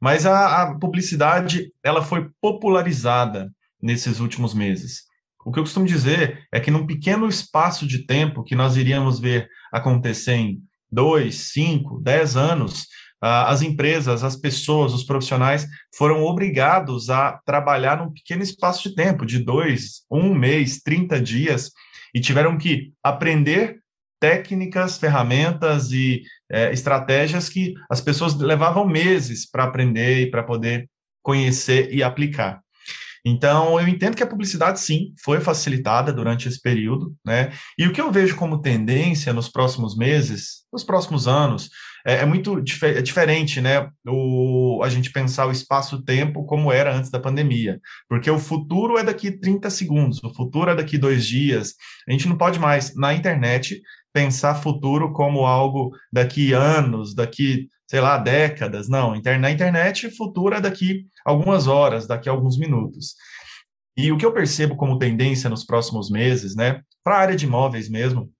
Mas 0.00 0.26
a, 0.26 0.62
a 0.62 0.78
publicidade 0.78 1.72
ela 1.82 2.02
foi 2.02 2.28
popularizada 2.40 3.50
nesses 3.80 4.20
últimos 4.20 4.52
meses. 4.52 5.04
O 5.44 5.52
que 5.52 5.60
eu 5.60 5.64
costumo 5.64 5.86
dizer 5.86 6.46
é 6.52 6.58
que 6.58 6.72
num 6.72 6.86
pequeno 6.86 7.28
espaço 7.28 7.86
de 7.86 8.04
tempo 8.04 8.42
que 8.42 8.56
nós 8.56 8.76
iríamos 8.76 9.20
ver 9.20 9.48
acontecer 9.72 10.34
em 10.34 10.58
dois, 10.90 11.52
cinco, 11.52 12.00
dez 12.02 12.36
anos, 12.36 12.86
as 13.20 13.62
empresas, 13.62 14.22
as 14.22 14.36
pessoas, 14.36 14.92
os 14.92 15.04
profissionais 15.04 15.66
foram 15.96 16.22
obrigados 16.22 17.10
a 17.10 17.40
trabalhar 17.44 17.98
num 17.98 18.12
pequeno 18.12 18.42
espaço 18.42 18.88
de 18.88 18.94
tempo, 18.94 19.24
de 19.24 19.38
dois, 19.38 20.02
um 20.10 20.34
mês, 20.34 20.80
30 20.82 21.20
dias, 21.20 21.72
e 22.14 22.20
tiveram 22.20 22.56
que 22.58 22.92
aprender 23.02 23.80
técnicas, 24.20 24.98
ferramentas 24.98 25.92
e 25.92 26.22
é, 26.50 26.72
estratégias 26.72 27.48
que 27.48 27.74
as 27.90 28.00
pessoas 28.00 28.34
levavam 28.34 28.86
meses 28.86 29.48
para 29.48 29.64
aprender 29.64 30.22
e 30.22 30.30
para 30.30 30.42
poder 30.42 30.88
conhecer 31.22 31.92
e 31.92 32.02
aplicar. 32.02 32.60
Então, 33.28 33.80
eu 33.80 33.88
entendo 33.88 34.16
que 34.16 34.22
a 34.22 34.26
publicidade, 34.26 34.78
sim, 34.78 35.12
foi 35.20 35.40
facilitada 35.40 36.12
durante 36.12 36.46
esse 36.46 36.60
período, 36.62 37.12
né? 37.24 37.52
E 37.76 37.84
o 37.84 37.92
que 37.92 38.00
eu 38.00 38.12
vejo 38.12 38.36
como 38.36 38.62
tendência 38.62 39.32
nos 39.32 39.48
próximos 39.48 39.96
meses, 39.96 40.64
nos 40.72 40.84
próximos 40.84 41.26
anos, 41.26 41.68
é, 42.06 42.18
é 42.18 42.24
muito 42.24 42.60
dif 42.62 42.84
é 42.84 43.02
diferente, 43.02 43.60
né? 43.60 43.90
O, 44.06 44.80
a 44.84 44.88
gente 44.88 45.10
pensar 45.10 45.46
o 45.46 45.50
espaço-tempo 45.50 46.44
como 46.44 46.70
era 46.70 46.94
antes 46.94 47.10
da 47.10 47.18
pandemia, 47.18 47.80
porque 48.08 48.30
o 48.30 48.38
futuro 48.38 48.96
é 48.96 49.02
daqui 49.02 49.32
30 49.32 49.68
segundos, 49.70 50.22
o 50.22 50.32
futuro 50.32 50.70
é 50.70 50.76
daqui 50.76 50.96
dois 50.96 51.26
dias. 51.26 51.74
A 52.08 52.12
gente 52.12 52.28
não 52.28 52.38
pode 52.38 52.60
mais, 52.60 52.94
na 52.94 53.12
internet, 53.12 53.82
pensar 54.12 54.54
futuro 54.54 55.12
como 55.12 55.44
algo 55.44 55.90
daqui 56.12 56.52
anos, 56.52 57.12
daqui, 57.12 57.68
sei 57.88 58.00
lá, 58.00 58.16
décadas. 58.16 58.88
Não, 58.88 59.20
na 59.40 59.50
internet, 59.50 60.08
futuro 60.16 60.54
é 60.54 60.60
daqui 60.60 61.06
algumas 61.24 61.66
horas, 61.66 62.06
daqui 62.06 62.28
alguns 62.28 62.56
minutos. 62.56 63.16
E 63.96 64.12
o 64.12 64.16
que 64.16 64.24
eu 64.24 64.32
percebo 64.32 64.76
como 64.76 64.98
tendência 64.98 65.50
nos 65.50 65.64
próximos 65.64 66.08
meses, 66.08 66.54
né, 66.54 66.82
para 67.02 67.16
a 67.16 67.20
área 67.20 67.36
de 67.36 67.46
imóveis 67.46 67.88
mesmo, 67.88 68.30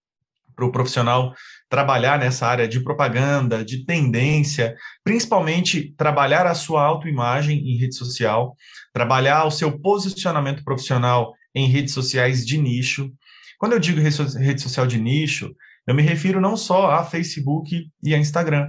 para 0.56 0.64
o 0.64 0.72
profissional 0.72 1.34
trabalhar 1.68 2.18
nessa 2.18 2.46
área 2.46 2.66
de 2.66 2.80
propaganda, 2.80 3.64
de 3.64 3.84
tendência, 3.84 4.74
principalmente 5.04 5.94
trabalhar 5.96 6.46
a 6.46 6.54
sua 6.54 6.82
autoimagem 6.82 7.58
em 7.58 7.76
rede 7.76 7.94
social, 7.94 8.56
trabalhar 8.92 9.44
o 9.44 9.50
seu 9.50 9.78
posicionamento 9.78 10.64
profissional 10.64 11.34
em 11.54 11.68
redes 11.68 11.92
sociais 11.92 12.46
de 12.46 12.56
nicho. 12.56 13.12
Quando 13.58 13.72
eu 13.72 13.78
digo 13.78 14.00
rede 14.00 14.62
social 14.62 14.86
de 14.86 14.98
nicho, 14.98 15.54
eu 15.86 15.94
me 15.94 16.02
refiro 16.02 16.40
não 16.40 16.56
só 16.56 16.90
a 16.90 17.04
Facebook 17.04 17.90
e 18.02 18.14
a 18.14 18.18
Instagram, 18.18 18.68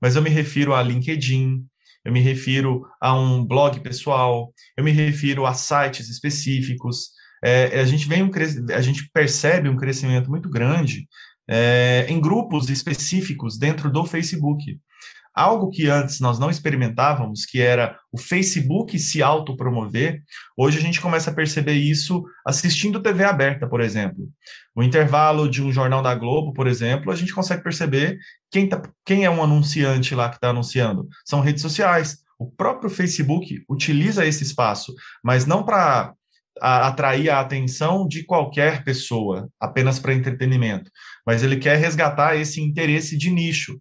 mas 0.00 0.16
eu 0.16 0.22
me 0.22 0.30
refiro 0.30 0.74
a 0.74 0.82
LinkedIn, 0.82 1.64
eu 2.04 2.12
me 2.12 2.20
refiro 2.20 2.86
a 3.00 3.14
um 3.14 3.44
blog 3.44 3.80
pessoal, 3.80 4.52
eu 4.76 4.84
me 4.84 4.92
refiro 4.92 5.46
a 5.46 5.54
sites 5.54 6.08
específicos. 6.08 7.10
É, 7.42 7.80
a 7.80 7.84
gente 7.84 8.08
vem 8.08 8.22
um 8.22 8.30
a 8.72 8.80
gente 8.80 9.10
percebe 9.12 9.68
um 9.68 9.76
crescimento 9.76 10.30
muito 10.30 10.48
grande 10.48 11.06
é, 11.48 12.06
em 12.08 12.20
grupos 12.20 12.68
específicos 12.70 13.58
dentro 13.58 13.90
do 13.90 14.04
Facebook. 14.04 14.78
Algo 15.34 15.68
que 15.68 15.86
antes 15.90 16.18
nós 16.18 16.38
não 16.38 16.48
experimentávamos, 16.48 17.44
que 17.44 17.60
era 17.60 17.98
o 18.10 18.16
Facebook 18.16 18.98
se 18.98 19.22
autopromover, 19.22 20.22
hoje 20.56 20.78
a 20.78 20.80
gente 20.80 20.98
começa 20.98 21.30
a 21.30 21.34
perceber 21.34 21.74
isso 21.74 22.24
assistindo 22.46 23.02
TV 23.02 23.22
aberta, 23.22 23.68
por 23.68 23.82
exemplo. 23.82 24.30
O 24.74 24.82
intervalo 24.82 25.46
de 25.46 25.62
um 25.62 25.70
jornal 25.70 26.02
da 26.02 26.14
Globo, 26.14 26.54
por 26.54 26.66
exemplo, 26.66 27.12
a 27.12 27.14
gente 27.14 27.34
consegue 27.34 27.62
perceber 27.62 28.16
quem, 28.50 28.66
tá, 28.66 28.80
quem 29.04 29.26
é 29.26 29.30
um 29.30 29.42
anunciante 29.42 30.14
lá 30.14 30.30
que 30.30 30.36
está 30.36 30.48
anunciando. 30.48 31.06
São 31.22 31.40
redes 31.40 31.60
sociais. 31.60 32.24
O 32.38 32.50
próprio 32.50 32.88
Facebook 32.88 33.62
utiliza 33.68 34.24
esse 34.24 34.42
espaço, 34.42 34.94
mas 35.22 35.44
não 35.44 35.62
para 35.62 36.14
atrair 36.60 37.30
a 37.30 37.40
atenção 37.40 38.06
de 38.06 38.24
qualquer 38.24 38.82
pessoa, 38.84 39.48
apenas 39.60 39.98
para 39.98 40.14
entretenimento, 40.14 40.90
mas 41.26 41.42
ele 41.42 41.56
quer 41.56 41.78
resgatar 41.78 42.36
esse 42.36 42.60
interesse 42.60 43.16
de 43.16 43.30
nicho 43.30 43.78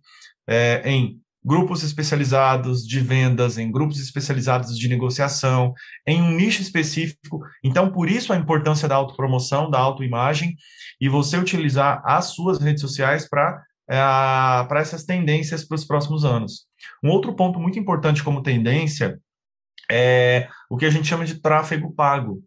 é, 0.48 0.82
em 0.86 1.20
grupos 1.44 1.84
especializados 1.84 2.86
de 2.86 3.00
vendas, 3.00 3.60
em 3.60 3.72
grupos 3.72 4.00
especializados 4.00 4.78
de 4.78 4.90
negociação, 4.90 5.74
em 6.08 6.20
um 6.20 6.32
nicho 6.32 6.62
específico. 6.62 7.40
Então, 7.64 7.92
por 7.92 8.10
isso 8.10 8.34
a 8.34 8.36
importância 8.36 8.88
da 8.88 8.96
autopromoção, 8.96 9.70
da 9.70 9.78
autoimagem, 9.78 10.56
e 11.00 11.08
você 11.08 11.38
utilizar 11.38 12.02
as 12.04 12.26
suas 12.34 12.60
redes 12.60 12.82
sociais 12.82 13.30
para 13.30 13.62
é, 13.88 13.98
para 14.68 14.80
essas 14.80 15.04
tendências 15.04 15.64
para 15.64 15.76
os 15.76 15.86
próximos 15.86 16.26
anos. 16.26 16.66
Um 17.04 17.10
outro 17.10 17.36
ponto 17.36 17.60
muito 17.60 17.78
importante 17.78 18.24
como 18.24 18.42
tendência 18.42 19.20
é 19.92 20.48
o 20.70 20.76
que 20.76 20.86
a 20.86 20.90
gente 20.90 21.08
chama 21.08 21.26
de 21.26 21.40
tráfego 21.40 21.94
pago. 21.94 22.42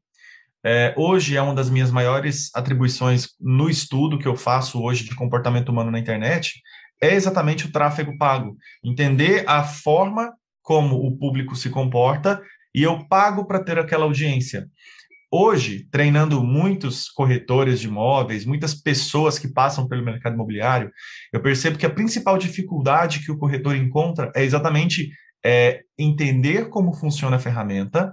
É, 0.71 0.93
hoje 0.99 1.35
é 1.35 1.41
uma 1.41 1.55
das 1.55 1.71
minhas 1.71 1.91
maiores 1.91 2.51
atribuições 2.55 3.29
no 3.41 3.71
estudo 3.71 4.19
que 4.19 4.29
eu 4.29 4.37
faço 4.37 4.83
hoje 4.83 5.03
de 5.03 5.15
comportamento 5.15 5.71
humano 5.71 5.91
na 5.91 5.99
internet, 5.99 6.61
é 7.01 7.15
exatamente 7.15 7.65
o 7.65 7.73
tráfego 7.73 8.19
pago. 8.19 8.55
Entender 8.85 9.49
a 9.49 9.65
forma 9.65 10.31
como 10.61 10.97
o 10.97 11.17
público 11.17 11.57
se 11.57 11.71
comporta 11.71 12.43
e 12.75 12.83
eu 12.83 13.09
pago 13.09 13.47
para 13.47 13.65
ter 13.65 13.79
aquela 13.79 14.05
audiência. 14.05 14.69
Hoje, 15.33 15.89
treinando 15.91 16.45
muitos 16.45 17.09
corretores 17.09 17.81
de 17.81 17.87
imóveis, 17.87 18.45
muitas 18.45 18.75
pessoas 18.75 19.39
que 19.39 19.49
passam 19.49 19.89
pelo 19.89 20.05
mercado 20.05 20.35
imobiliário, 20.35 20.93
eu 21.33 21.41
percebo 21.41 21.79
que 21.79 21.87
a 21.87 21.91
principal 21.91 22.37
dificuldade 22.37 23.21
que 23.25 23.33
o 23.33 23.39
corretor 23.39 23.75
encontra 23.75 24.31
é 24.37 24.45
exatamente 24.45 25.09
é, 25.43 25.81
entender 25.99 26.69
como 26.69 26.93
funciona 26.93 27.37
a 27.37 27.41
ferramenta, 27.41 28.13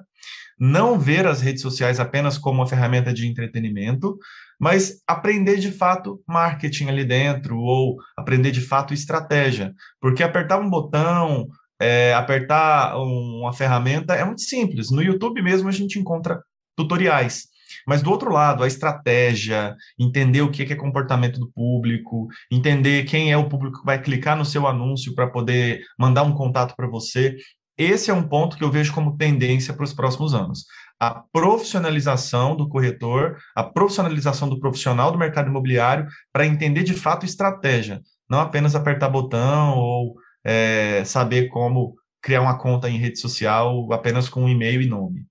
não 0.60 1.00
ver 1.00 1.28
as 1.28 1.42
redes 1.42 1.62
sociais 1.62 2.00
apenas 2.00 2.38
como 2.38 2.60
uma 2.60 2.68
ferramenta 2.68 3.14
de 3.14 3.28
entretenimento, 3.28 4.18
mas 4.60 5.02
aprender 5.08 5.58
de 5.58 5.72
fato 5.72 6.22
marketing 6.28 6.88
ali 6.88 7.04
dentro, 7.04 7.58
ou 7.58 7.98
aprender 8.18 8.52
de 8.52 8.62
fato 8.62 8.94
estratégia. 8.94 9.74
Porque 10.00 10.24
apertar 10.24 10.60
um 10.60 10.70
botão, 10.70 11.48
é, 11.80 12.14
apertar 12.14 12.98
uma 12.98 13.54
ferramenta 13.54 14.14
é 14.16 14.24
muito 14.24 14.42
simples. 14.42 14.92
No 14.92 15.02
YouTube 15.02 15.42
mesmo 15.42 15.68
a 15.68 15.72
gente 15.72 16.00
encontra 16.00 16.42
tutoriais. 16.76 17.48
Mas 17.86 18.02
do 18.02 18.10
outro 18.10 18.32
lado, 18.32 18.64
a 18.64 18.68
estratégia, 18.68 19.76
entender 20.00 20.42
o 20.42 20.52
que 20.52 20.64
é 20.64 20.76
comportamento 20.76 21.40
do 21.40 21.52
público, 21.52 22.28
entender 22.52 23.04
quem 23.06 23.32
é 23.32 23.38
o 23.38 23.50
público 23.50 23.80
que 23.80 23.86
vai 23.86 24.02
clicar 24.02 24.38
no 24.38 24.46
seu 24.46 24.68
anúncio 24.68 25.14
para 25.14 25.28
poder 25.28 25.82
mandar 26.00 26.24
um 26.24 26.34
contato 26.34 26.76
para 26.76 26.88
você, 26.88 27.36
esse 27.78 28.10
é 28.10 28.14
um 28.14 28.28
ponto 28.28 28.58
que 28.58 28.64
eu 28.64 28.72
vejo 28.72 28.94
como 28.94 29.18
tendência 29.18 29.74
para 29.74 29.84
os 29.84 29.94
próximos 29.94 30.34
anos. 30.34 30.66
A 31.00 31.12
profissionalização 31.14 32.56
do 32.56 32.70
corretor, 32.70 33.38
a 33.54 33.64
profissionalização 33.64 34.48
do 34.48 34.60
profissional 34.60 35.12
do 35.12 35.18
mercado 35.18 35.50
imobiliário 35.50 36.08
para 36.32 36.46
entender 36.46 36.84
de 36.84 36.94
fato 36.94 37.26
estratégia, 37.26 38.02
não 38.30 38.40
apenas 38.40 38.76
apertar 38.76 39.10
botão 39.10 39.78
ou 39.78 40.16
é, 40.44 41.04
saber 41.04 41.50
como 41.50 41.96
criar 42.22 42.42
uma 42.42 42.58
conta 42.58 42.90
em 42.90 42.98
rede 42.98 43.20
social 43.20 43.92
apenas 43.92 44.30
com 44.30 44.44
um 44.44 44.50
e-mail 44.50 44.82
e 44.82 44.88
nome. 44.88 45.26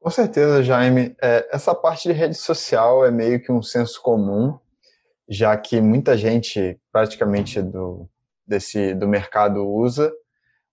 Com 0.00 0.10
certeza, 0.10 0.62
Jaime. 0.62 1.16
É, 1.20 1.48
essa 1.50 1.74
parte 1.74 2.08
de 2.08 2.14
rede 2.14 2.36
social 2.36 3.04
é 3.04 3.10
meio 3.10 3.42
que 3.42 3.50
um 3.50 3.60
senso 3.60 4.00
comum, 4.00 4.56
já 5.28 5.56
que 5.56 5.80
muita 5.80 6.16
gente 6.16 6.78
praticamente 6.92 7.60
do, 7.60 8.08
desse, 8.46 8.94
do 8.94 9.08
mercado 9.08 9.66
usa 9.66 10.12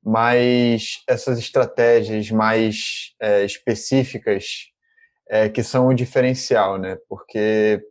mas 0.04 1.02
essas 1.08 1.40
estratégias 1.40 2.30
mais 2.30 3.14
é, 3.22 3.46
específicas 3.46 4.72
é, 5.30 5.48
que 5.48 5.64
são 5.64 5.88
o 5.88 5.94
diferencial, 5.94 6.78
né? 6.78 6.98
Porque 7.08 7.82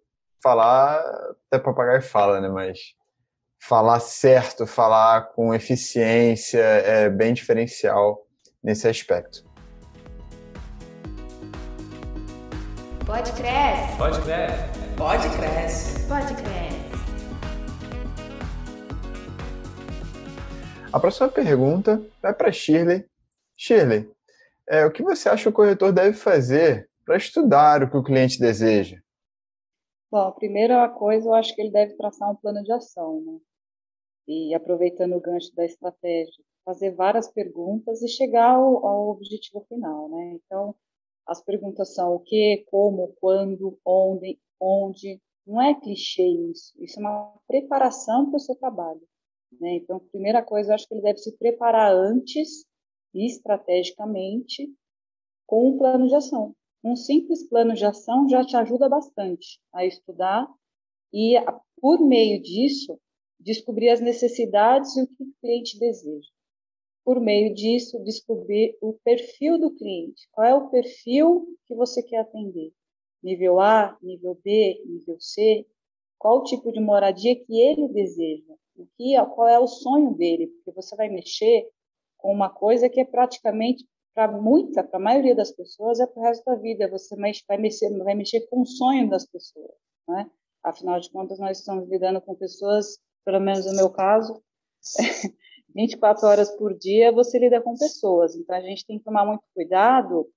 falar, 0.43 1.03
até 1.51 1.63
papagaio 1.63 2.03
fala, 2.03 2.41
né? 2.41 2.49
Mas 2.49 2.79
falar 3.61 4.01
certo, 4.01 4.67
falar 4.67 5.33
com 5.35 5.55
eficiência 5.55 6.61
é 6.61 7.09
bem 7.09 7.33
diferencial 7.33 8.27
nesse 8.63 8.87
aspecto. 8.87 9.45
Pode 13.07 13.33
crescer. 13.33 13.97
Pode 13.97 14.21
crescer. 14.23 14.71
Pode 14.97 15.29
crescer. 15.31 16.09
Pode 16.09 16.35
crescer. 16.35 16.82
A 20.93 21.01
próxima 21.01 21.31
pergunta 21.31 22.07
vai 22.21 22.35
para 22.35 22.53
Shirley. 22.53 23.07
Shirley, 23.57 24.11
é, 24.69 24.85
o 24.85 24.93
que 24.93 25.03
você 25.03 25.27
acha 25.27 25.45
que 25.45 25.49
o 25.49 25.53
corretor 25.53 25.91
deve 25.91 26.13
fazer 26.13 26.87
para 27.07 27.17
estudar 27.17 27.83
o 27.83 27.91
que 27.91 27.97
o 27.97 28.03
cliente 28.03 28.39
deseja? 28.39 29.01
Bom, 30.11 30.19
a 30.19 30.33
primeira 30.33 30.87
coisa, 30.91 31.27
eu 31.27 31.35
acho 31.35 31.55
que 31.55 31.63
ele 31.63 31.71
deve 31.71 31.95
traçar 31.97 32.31
um 32.31 32.37
plano 32.37 32.63
de 32.63 32.71
ação, 32.71 33.23
né? 33.23 33.39
E 34.29 34.55
aproveitando 34.55 35.17
o 35.17 35.21
gancho 35.21 35.55
da 35.55 35.65
estratégia, 35.65 36.45
fazer 36.63 36.91
várias 36.91 37.27
perguntas 37.27 38.03
e 38.03 38.09
chegar 38.09 38.51
ao, 38.51 38.87
ao 38.87 39.09
objetivo 39.09 39.65
final, 39.71 40.11
né? 40.11 40.39
Então, 40.45 40.75
as 41.27 41.43
perguntas 41.43 41.95
são 41.95 42.17
o 42.17 42.21
que, 42.21 42.67
como, 42.71 43.15
quando, 43.19 43.79
onde, 43.83 44.39
onde. 44.61 45.23
Não 45.47 45.61
é 45.61 45.75
clichê 45.75 46.23
isso, 46.23 46.73
isso 46.79 47.01
é 47.01 47.03
uma 47.03 47.35
preparação 47.49 48.29
para 48.29 48.37
o 48.37 48.41
seu 48.41 48.55
trabalho. 48.55 49.01
Né? 49.61 49.77
Então, 49.77 49.99
primeira 50.11 50.43
coisa, 50.43 50.71
eu 50.71 50.75
acho 50.75 50.89
que 50.89 50.95
ele 50.95 51.03
deve 51.03 51.19
se 51.19 51.37
preparar 51.37 51.93
antes 51.95 52.65
e 53.15 53.27
estrategicamente 53.27 54.73
com 55.47 55.69
um 55.69 55.79
plano 55.79 56.07
de 56.07 56.15
ação. 56.15 56.55
Um 56.85 56.97
simples 56.97 57.49
plano 57.49 57.75
de 57.75 57.85
ação 57.85 58.29
já 58.29 58.45
te 58.45 58.57
ajuda 58.57 58.89
bastante 58.89 59.61
a 59.73 59.85
estudar 59.85 60.49
e, 61.13 61.35
por 61.81 62.01
meio 62.01 62.41
disso, 62.41 62.99
descobrir 63.39 63.91
as 63.91 64.01
necessidades 64.01 64.97
e 64.97 65.03
o 65.03 65.07
que 65.07 65.23
o 65.23 65.35
cliente 65.41 65.79
deseja. 65.79 66.29
Por 67.05 67.21
meio 67.21 67.53
disso, 67.53 68.03
descobrir 68.03 68.77
o 68.81 68.95
perfil 69.05 69.59
do 69.59 69.75
cliente. 69.75 70.29
Qual 70.31 70.47
é 70.47 70.55
o 70.55 70.71
perfil 70.71 71.47
que 71.67 71.75
você 71.75 72.03
quer 72.03 72.19
atender? 72.19 72.73
Nível 73.23 73.61
A, 73.61 73.97
nível 74.01 74.39
B, 74.43 74.83
nível 74.87 75.21
C? 75.21 75.67
Qual 76.19 76.39
o 76.39 76.45
tipo 76.45 76.73
de 76.73 76.81
moradia 76.81 77.35
que 77.35 77.61
ele 77.61 77.89
deseja? 77.89 78.55
O 78.83 78.89
que, 78.97 79.17
qual 79.35 79.49
é 79.49 79.59
o 79.59 79.67
sonho 79.67 80.15
dele, 80.15 80.49
porque 80.49 80.73
você 80.73 80.95
vai 80.97 81.09
mexer 81.09 81.69
com 82.19 82.33
uma 82.33 82.49
coisa 82.49 82.89
que 82.89 83.01
é 83.01 83.05
praticamente 83.05 83.87
para 84.15 84.31
muita, 84.31 84.85
para 84.85 84.99
a 84.99 85.03
maioria 85.03 85.35
das 85.35 85.51
pessoas 85.51 85.99
é 85.99 86.07
para 86.07 86.21
o 86.21 86.25
resto 86.25 86.45
da 86.45 86.55
vida. 86.57 86.89
Você 86.91 87.17
vai 87.17 87.59
mexer, 87.59 87.99
vai 87.99 88.15
mexer 88.15 88.41
com 88.49 88.63
o 88.63 88.67
sonho 88.67 89.09
das 89.09 89.27
pessoas, 89.27 89.75
né? 90.09 90.31
Afinal 90.63 91.01
de 91.01 91.11
contas, 91.11 91.39
nós 91.39 91.59
estamos 91.59 91.89
lidando 91.89 92.21
com 92.21 92.35
pessoas, 92.35 92.99
pelo 93.25 93.41
menos 93.41 93.67
no 93.67 93.75
meu 93.75 93.91
caso, 93.91 94.41
24 95.75 96.27
horas 96.27 96.51
por 96.57 96.77
dia 96.77 97.11
você 97.11 97.39
lida 97.39 97.61
com 97.61 97.75
pessoas. 97.77 98.37
Então 98.37 98.55
a 98.55 98.61
gente 98.61 98.87
tem 98.87 98.99
que 98.99 99.05
tomar 99.05 99.25
muito 99.25 99.43
cuidado 99.55 100.29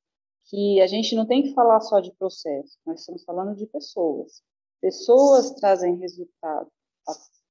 que 0.46 0.80
a 0.82 0.88
gente 0.88 1.16
não 1.16 1.26
tem 1.26 1.44
que 1.44 1.54
falar 1.54 1.82
só 1.82 2.00
de 2.00 2.14
processo, 2.14 2.78
nós 2.86 3.00
estamos 3.00 3.24
falando 3.24 3.56
de 3.56 3.66
pessoas. 3.68 4.42
Pessoas 4.80 5.52
trazem 5.56 5.98
resultado 5.98 6.70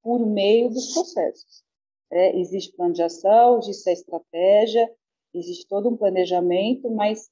por 0.05 0.25
meio 0.27 0.69
dos 0.69 0.93
processos. 0.93 1.65
É, 2.13 2.39
existe 2.39 2.77
plano 2.77 2.93
de 2.93 3.03
ação, 3.03 3.59
existe 3.59 3.89
a 3.89 3.93
estratégia, 3.95 4.95
existe 5.33 5.67
todo 5.67 5.89
um 5.89 5.97
planejamento, 5.97 6.91
mas 6.91 7.31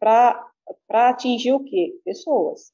para 0.00 0.50
atingir 0.90 1.52
o 1.52 1.62
quê? 1.62 2.00
Pessoas. 2.04 2.72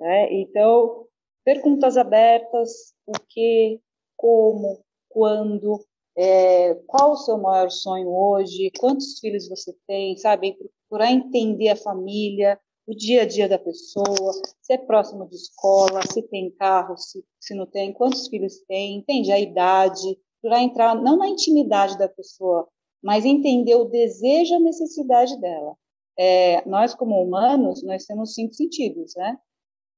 É, 0.00 0.34
então, 0.34 1.06
perguntas 1.44 1.96
abertas, 1.96 2.94
o 3.06 3.12
que, 3.28 3.80
como, 4.16 4.82
quando, 5.08 5.84
é, 6.16 6.74
qual 6.86 7.12
o 7.12 7.16
seu 7.16 7.38
maior 7.38 7.70
sonho 7.70 8.08
hoje, 8.08 8.72
quantos 8.80 9.18
filhos 9.20 9.48
você 9.48 9.76
tem, 9.86 10.16
sabe? 10.16 10.56
Procurar 10.88 11.12
entender 11.12 11.68
a 11.68 11.76
família, 11.76 12.58
o 12.86 12.94
dia 12.94 13.22
a 13.22 13.26
dia 13.26 13.48
da 13.48 13.58
pessoa, 13.58 14.32
se 14.60 14.72
é 14.72 14.78
próximo 14.78 15.26
de 15.28 15.36
escola, 15.36 16.00
se 16.10 16.22
tem 16.22 16.50
carro, 16.50 16.96
se, 16.98 17.24
se 17.40 17.54
não 17.54 17.66
tem, 17.66 17.92
quantos 17.92 18.28
filhos 18.28 18.58
tem, 18.68 18.96
entende 18.98 19.32
a 19.32 19.38
idade, 19.38 20.18
para 20.42 20.62
entrar 20.62 20.94
não 20.94 21.16
na 21.16 21.28
intimidade 21.28 21.96
da 21.96 22.08
pessoa, 22.08 22.68
mas 23.02 23.24
entender 23.24 23.74
o 23.74 23.86
desejo, 23.86 24.54
a 24.54 24.60
necessidade 24.60 25.40
dela. 25.40 25.76
É, 26.18 26.66
nós 26.68 26.94
como 26.94 27.20
humanos, 27.22 27.82
nós 27.82 28.04
temos 28.04 28.34
cinco 28.34 28.52
sentidos, 28.54 29.14
né? 29.16 29.38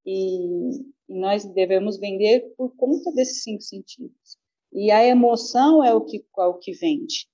E 0.05 0.71
E 1.09 1.15
nós 1.21 1.45
devemos 1.45 1.99
vender 1.99 2.53
por 2.57 2.75
conta 2.77 3.13
desses 3.13 3.43
cinco 3.43 3.63
sentidos. 3.63 4.37
E 4.73 4.91
a 4.91 5.05
emoção 5.05 5.85
é 5.85 5.95
o 5.95 6.01
que, 6.05 6.27
é 6.39 6.45
o 6.45 6.59
que 6.59 6.73
vende. 6.73 7.29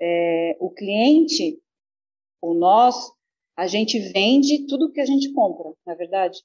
É, 0.00 0.56
o 0.58 0.70
cliente, 0.70 1.60
o 2.40 2.54
nós, 2.54 3.12
a 3.56 3.66
gente 3.66 3.98
vende 4.12 4.66
tudo 4.66 4.90
que 4.90 5.00
a 5.00 5.04
gente 5.04 5.32
compra, 5.32 5.72
na 5.86 5.92
é 5.92 5.96
verdade. 5.96 6.40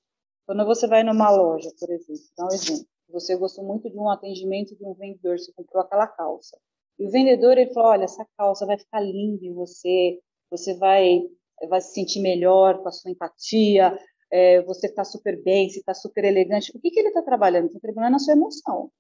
Quando 0.46 0.66
você 0.66 0.88
vai 0.88 1.04
numa 1.04 1.30
loja, 1.30 1.70
por 1.80 1.90
exemplo, 1.90 2.22
dá 2.38 2.46
um 2.46 2.54
exemplo, 2.54 2.86
você 3.10 3.36
gostou 3.36 3.66
muito 3.66 3.90
de 3.90 3.98
um 3.98 4.10
atendimento 4.10 4.76
de 4.76 4.86
um 4.86 4.94
vendedor, 4.94 5.38
você 5.38 5.52
comprou 5.54 5.82
aquela 5.82 6.08
calça. 6.08 6.58
E 7.00 7.08
o 7.08 7.12
vendedor, 7.12 7.58
ele 7.58 7.74
falou, 7.74 7.92
olha, 7.92 8.06
essa 8.06 8.26
calça 8.38 8.66
vai 8.66 8.78
ficar 8.78 9.00
linda 9.02 9.46
em 9.46 9.54
você, 9.54 10.20
você 10.50 10.74
vai, 10.76 11.22
vai 11.70 11.82
se 11.82 11.94
sentir 11.94 12.20
melhor 12.22 12.82
com 12.82 12.90
a 12.90 12.92
sua 12.92 13.12
empatia, 13.12 13.98
é, 14.32 14.62
você 14.64 14.88
está 14.88 15.04
super 15.04 15.42
bem, 15.44 15.70
você 15.70 15.80
está 15.80 15.94
super 15.94 16.24
elegante. 16.26 16.72
O 16.76 16.80
que, 16.80 16.90
que 16.92 17.00
ele 17.00 17.10
está 17.10 17.22
trabalhando? 17.22 17.68
Está 17.68 17.80
trabalhando 17.80 18.16
a 18.16 18.20
sua 18.20 18.34
emoção. 18.34 18.92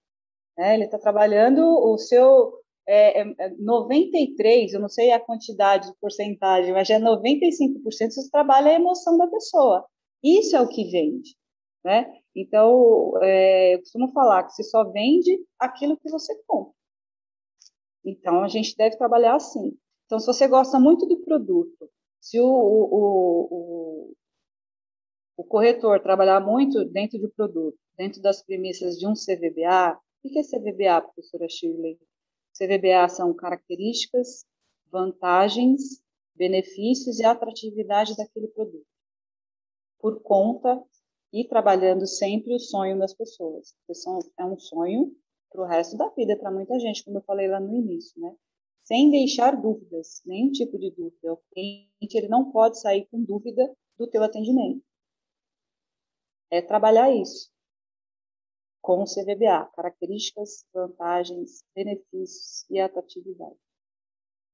Né? 0.58 0.76
Ele 0.76 0.86
está 0.86 0.98
trabalhando 0.98 1.62
o 1.62 1.98
seu 1.98 2.54
é, 2.88 3.22
é, 3.22 3.50
93, 3.60 4.74
eu 4.74 4.80
não 4.80 4.88
sei 4.88 5.12
a 5.12 5.20
quantidade, 5.20 5.92
porcentagem, 6.00 6.72
mas 6.74 6.90
é 6.90 7.00
95% 7.00 7.82
você 7.84 8.30
trabalha 8.32 8.72
a 8.72 8.76
emoção 8.76 9.18
da 9.18 9.28
pessoa. 9.28 9.86
Isso 10.24 10.56
é 10.56 10.62
o 10.62 10.70
que 10.70 10.90
vende. 10.90 11.36
Né? 11.84 12.12
Então, 12.36 13.14
é, 13.22 13.76
eu 13.76 13.80
costumo 13.80 14.12
falar 14.12 14.44
que 14.44 14.54
você 14.54 14.64
só 14.64 14.84
vende 14.90 15.38
aquilo 15.60 15.98
que 15.98 16.10
você 16.10 16.34
compra. 16.48 16.74
Então, 18.06 18.44
a 18.44 18.48
gente 18.48 18.76
deve 18.76 18.98
trabalhar 18.98 19.36
assim. 19.36 19.78
Então, 20.06 20.20
se 20.20 20.26
você 20.26 20.48
gosta 20.48 20.80
muito 20.80 21.06
do 21.06 21.18
produto, 21.18 21.90
se 22.22 22.40
o, 22.40 22.46
o, 22.46 23.48
o, 23.52 24.14
o 25.38 25.44
corretor 25.44 26.02
trabalhar 26.02 26.40
muito 26.40 26.86
dentro 26.86 27.20
do 27.20 27.30
produto, 27.30 27.78
dentro 27.98 28.22
das 28.22 28.42
premissas 28.42 28.98
de 28.98 29.06
um 29.06 29.14
CVBA, 29.14 30.00
o 30.24 30.30
que 30.30 30.40
é 30.40 30.44
CVBA, 30.44 31.02
professora 31.02 31.48
Shirley? 31.50 32.00
CVBA 32.58 33.08
são 33.10 33.34
características, 33.36 34.46
vantagens, 34.92 36.02
benefícios 36.36 37.20
e 37.20 37.26
atratividade 37.26 38.16
daquele 38.18 38.48
produto. 38.48 38.88
Por 40.00 40.22
conta 40.22 40.84
e 41.32 41.48
trabalhando 41.48 42.08
sempre 42.08 42.56
o 42.56 42.60
sonho 42.60 42.98
das 42.98 43.14
pessoas. 43.14 43.76
É 44.38 44.46
um 44.46 44.58
sonho 44.58 45.16
para 45.52 45.62
o 45.62 45.66
resto 45.66 45.96
da 45.98 46.10
vida 46.10 46.36
para 46.38 46.52
muita 46.52 46.80
gente, 46.80 47.04
como 47.04 47.18
eu 47.18 47.24
falei 47.24 47.48
lá 47.48 47.60
no 47.60 47.76
início, 47.76 48.20
né? 48.20 48.36
Sem 48.84 49.12
deixar 49.12 49.60
dúvidas, 49.60 50.22
nenhum 50.26 50.52
tipo 50.52 50.80
de 50.80 50.90
dúvida. 50.92 51.34
O 51.34 51.42
cliente 51.54 52.18
ele 52.18 52.28
não 52.28 52.52
pode 52.52 52.80
sair 52.80 53.06
com 53.08 53.22
dúvida 53.24 53.72
do 53.98 54.08
teu 54.08 54.24
atendimento. 54.24 54.82
É 56.50 56.62
trabalhar 56.62 57.12
isso 57.14 57.52
com 58.88 59.02
o 59.02 59.04
CVBA, 59.04 59.70
características, 59.76 60.66
vantagens, 60.74 61.62
benefícios 61.76 62.66
e 62.70 62.80
atratividade. 62.80 63.58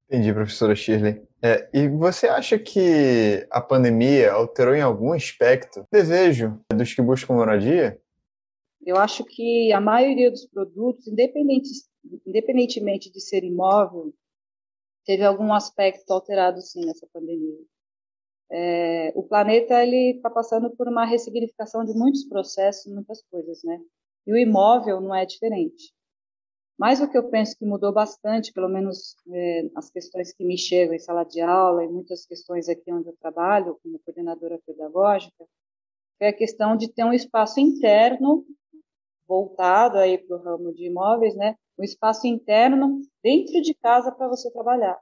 Entendi, 0.09 0.33
professora 0.33 0.75
Shirley. 0.75 1.21
É, 1.39 1.69
e 1.71 1.87
você 1.87 2.27
acha 2.27 2.57
que 2.57 3.47
a 3.51 3.61
pandemia 3.61 4.31
alterou 4.31 4.73
em 4.73 4.81
algum 4.81 5.13
aspecto 5.13 5.81
o 5.81 5.87
desejo 5.91 6.59
dos 6.73 6.95
que 6.95 7.01
buscam 7.03 7.35
moradia? 7.35 8.01
Eu 8.83 8.97
acho 8.97 9.23
que 9.23 9.71
a 9.71 9.79
maioria 9.79 10.31
dos 10.31 10.47
produtos, 10.47 11.05
independente, 11.07 11.69
independentemente 12.25 13.11
de 13.11 13.21
ser 13.21 13.43
imóvel, 13.43 14.15
teve 15.05 15.23
algum 15.23 15.53
aspecto 15.53 16.09
alterado 16.11 16.59
sim 16.59 16.83
nessa 16.83 17.07
pandemia. 17.13 17.59
É, 18.51 19.13
o 19.15 19.21
planeta 19.21 19.83
ele 19.83 20.15
está 20.15 20.29
passando 20.31 20.71
por 20.71 20.87
uma 20.87 21.05
ressignificação 21.05 21.85
de 21.85 21.93
muitos 21.93 22.23
processos, 22.23 22.91
muitas 22.91 23.21
coisas, 23.29 23.63
né? 23.63 23.79
E 24.25 24.31
o 24.31 24.37
imóvel 24.37 25.01
não 25.01 25.13
é 25.13 25.25
diferente. 25.25 25.93
Mas 26.77 26.99
o 27.01 27.09
que 27.09 27.17
eu 27.17 27.29
penso 27.29 27.57
que 27.57 27.65
mudou 27.65 27.93
bastante, 27.93 28.51
pelo 28.51 28.67
menos 28.67 29.15
é, 29.31 29.69
as 29.75 29.89
questões 29.89 30.33
que 30.33 30.43
me 30.43 30.57
chegam 30.57 30.95
em 30.95 30.99
sala 30.99 31.23
de 31.23 31.39
aula 31.39 31.83
e 31.83 31.87
muitas 31.87 32.25
questões 32.25 32.67
aqui 32.67 32.91
onde 32.91 33.09
eu 33.09 33.17
trabalho 33.21 33.79
como 33.83 33.99
coordenadora 33.99 34.59
pedagógica, 34.65 35.45
é 36.19 36.29
a 36.29 36.33
questão 36.33 36.75
de 36.75 36.91
ter 36.91 37.03
um 37.03 37.13
espaço 37.13 37.59
interno 37.59 38.45
voltado 39.27 39.97
aí 39.97 40.17
para 40.17 40.37
o 40.37 40.41
ramo 40.41 40.73
de 40.73 40.87
imóveis, 40.87 41.35
né? 41.35 41.55
Um 41.77 41.83
espaço 41.83 42.27
interno 42.27 43.01
dentro 43.23 43.61
de 43.61 43.73
casa 43.73 44.11
para 44.11 44.27
você 44.27 44.51
trabalhar. 44.51 44.99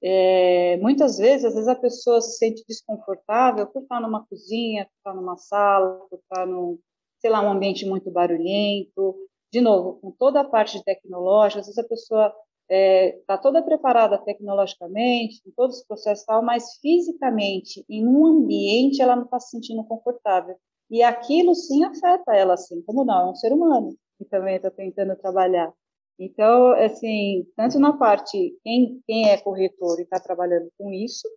É, 0.00 0.76
muitas 0.78 1.18
vezes, 1.18 1.44
às 1.44 1.54
vezes 1.54 1.68
a 1.68 1.74
pessoa 1.74 2.20
se 2.20 2.38
sente 2.38 2.64
desconfortável 2.68 3.66
por 3.66 3.82
estar 3.82 4.00
numa 4.00 4.24
cozinha, 4.26 4.86
por 4.86 4.96
estar 4.96 5.14
numa 5.14 5.36
sala, 5.36 6.06
por 6.08 6.18
estar 6.18 6.46
num, 6.46 6.78
sei 7.20 7.30
lá, 7.30 7.42
um 7.42 7.52
ambiente 7.52 7.86
muito 7.86 8.10
barulhento. 8.10 9.16
De 9.52 9.60
novo, 9.60 9.98
com 10.00 10.10
toda 10.10 10.40
a 10.40 10.44
parte 10.44 10.82
tecnológica, 10.84 11.60
às 11.60 11.66
vezes 11.66 11.78
a 11.78 11.88
pessoa 11.88 12.26
está 12.26 12.38
é, 12.70 13.18
tá 13.26 13.38
toda 13.38 13.62
preparada 13.62 14.18
tecnologicamente, 14.18 15.42
com 15.42 15.50
todos 15.56 15.78
os 15.78 15.86
processos 15.86 16.24
tal, 16.24 16.42
mas 16.42 16.76
fisicamente, 16.82 17.84
em 17.88 18.06
um 18.06 18.26
ambiente, 18.26 19.00
ela 19.00 19.16
não 19.16 19.24
está 19.24 19.40
se 19.40 19.50
sentindo 19.50 19.84
confortável. 19.84 20.56
E 20.90 21.02
aquilo 21.02 21.54
sim 21.54 21.84
afeta 21.84 22.34
ela, 22.34 22.54
assim, 22.54 22.82
como 22.82 23.04
não, 23.04 23.28
é 23.28 23.30
um 23.30 23.34
ser 23.34 23.52
humano 23.52 23.96
que 24.18 24.24
também 24.24 24.56
está 24.56 24.70
tentando 24.70 25.16
trabalhar. 25.16 25.72
Então, 26.18 26.70
assim, 26.72 27.46
tanto 27.56 27.78
na 27.78 27.96
parte, 27.96 28.56
quem, 28.62 29.00
quem 29.06 29.30
é 29.30 29.38
corretor 29.38 29.98
e 30.00 30.02
está 30.02 30.18
trabalhando 30.18 30.68
com 30.76 30.90
isso, 30.90 31.28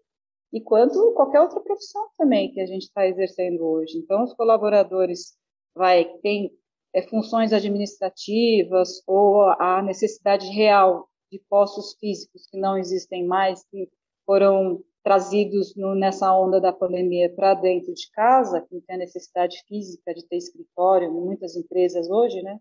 e 0.52 0.60
quanto 0.60 1.14
qualquer 1.14 1.40
outra 1.40 1.62
profissão 1.62 2.10
também 2.18 2.52
que 2.52 2.60
a 2.60 2.66
gente 2.66 2.84
está 2.84 3.08
exercendo 3.08 3.64
hoje. 3.64 3.98
Então, 3.98 4.24
os 4.24 4.34
colaboradores 4.34 5.38
vai 5.76 6.06
tem 6.22 6.52
é, 6.94 7.02
funções 7.04 7.54
administrativas 7.54 9.02
ou 9.08 9.44
a 9.44 9.82
necessidade 9.82 10.48
real 10.48 11.08
de 11.32 11.40
postos 11.50 11.96
físicos 12.00 12.48
que 12.48 12.60
não 12.60 12.78
existem 12.78 13.26
mais, 13.26 13.64
que 13.72 13.90
foram 14.26 14.84
trazidos 15.04 15.76
no, 15.76 15.96
nessa 15.96 16.32
onda 16.38 16.60
da 16.60 16.72
pandemia 16.72 17.34
para 17.34 17.54
dentro 17.54 17.94
de 17.94 18.10
casa, 18.12 18.62
que 18.62 18.82
tem 18.82 18.96
a 18.96 19.00
necessidade 19.00 19.58
física 19.68 20.14
de 20.14 20.28
ter 20.28 20.38
escritório, 20.38 21.12
muitas 21.12 21.56
empresas 21.56 22.10
hoje, 22.10 22.42
né? 22.42 22.60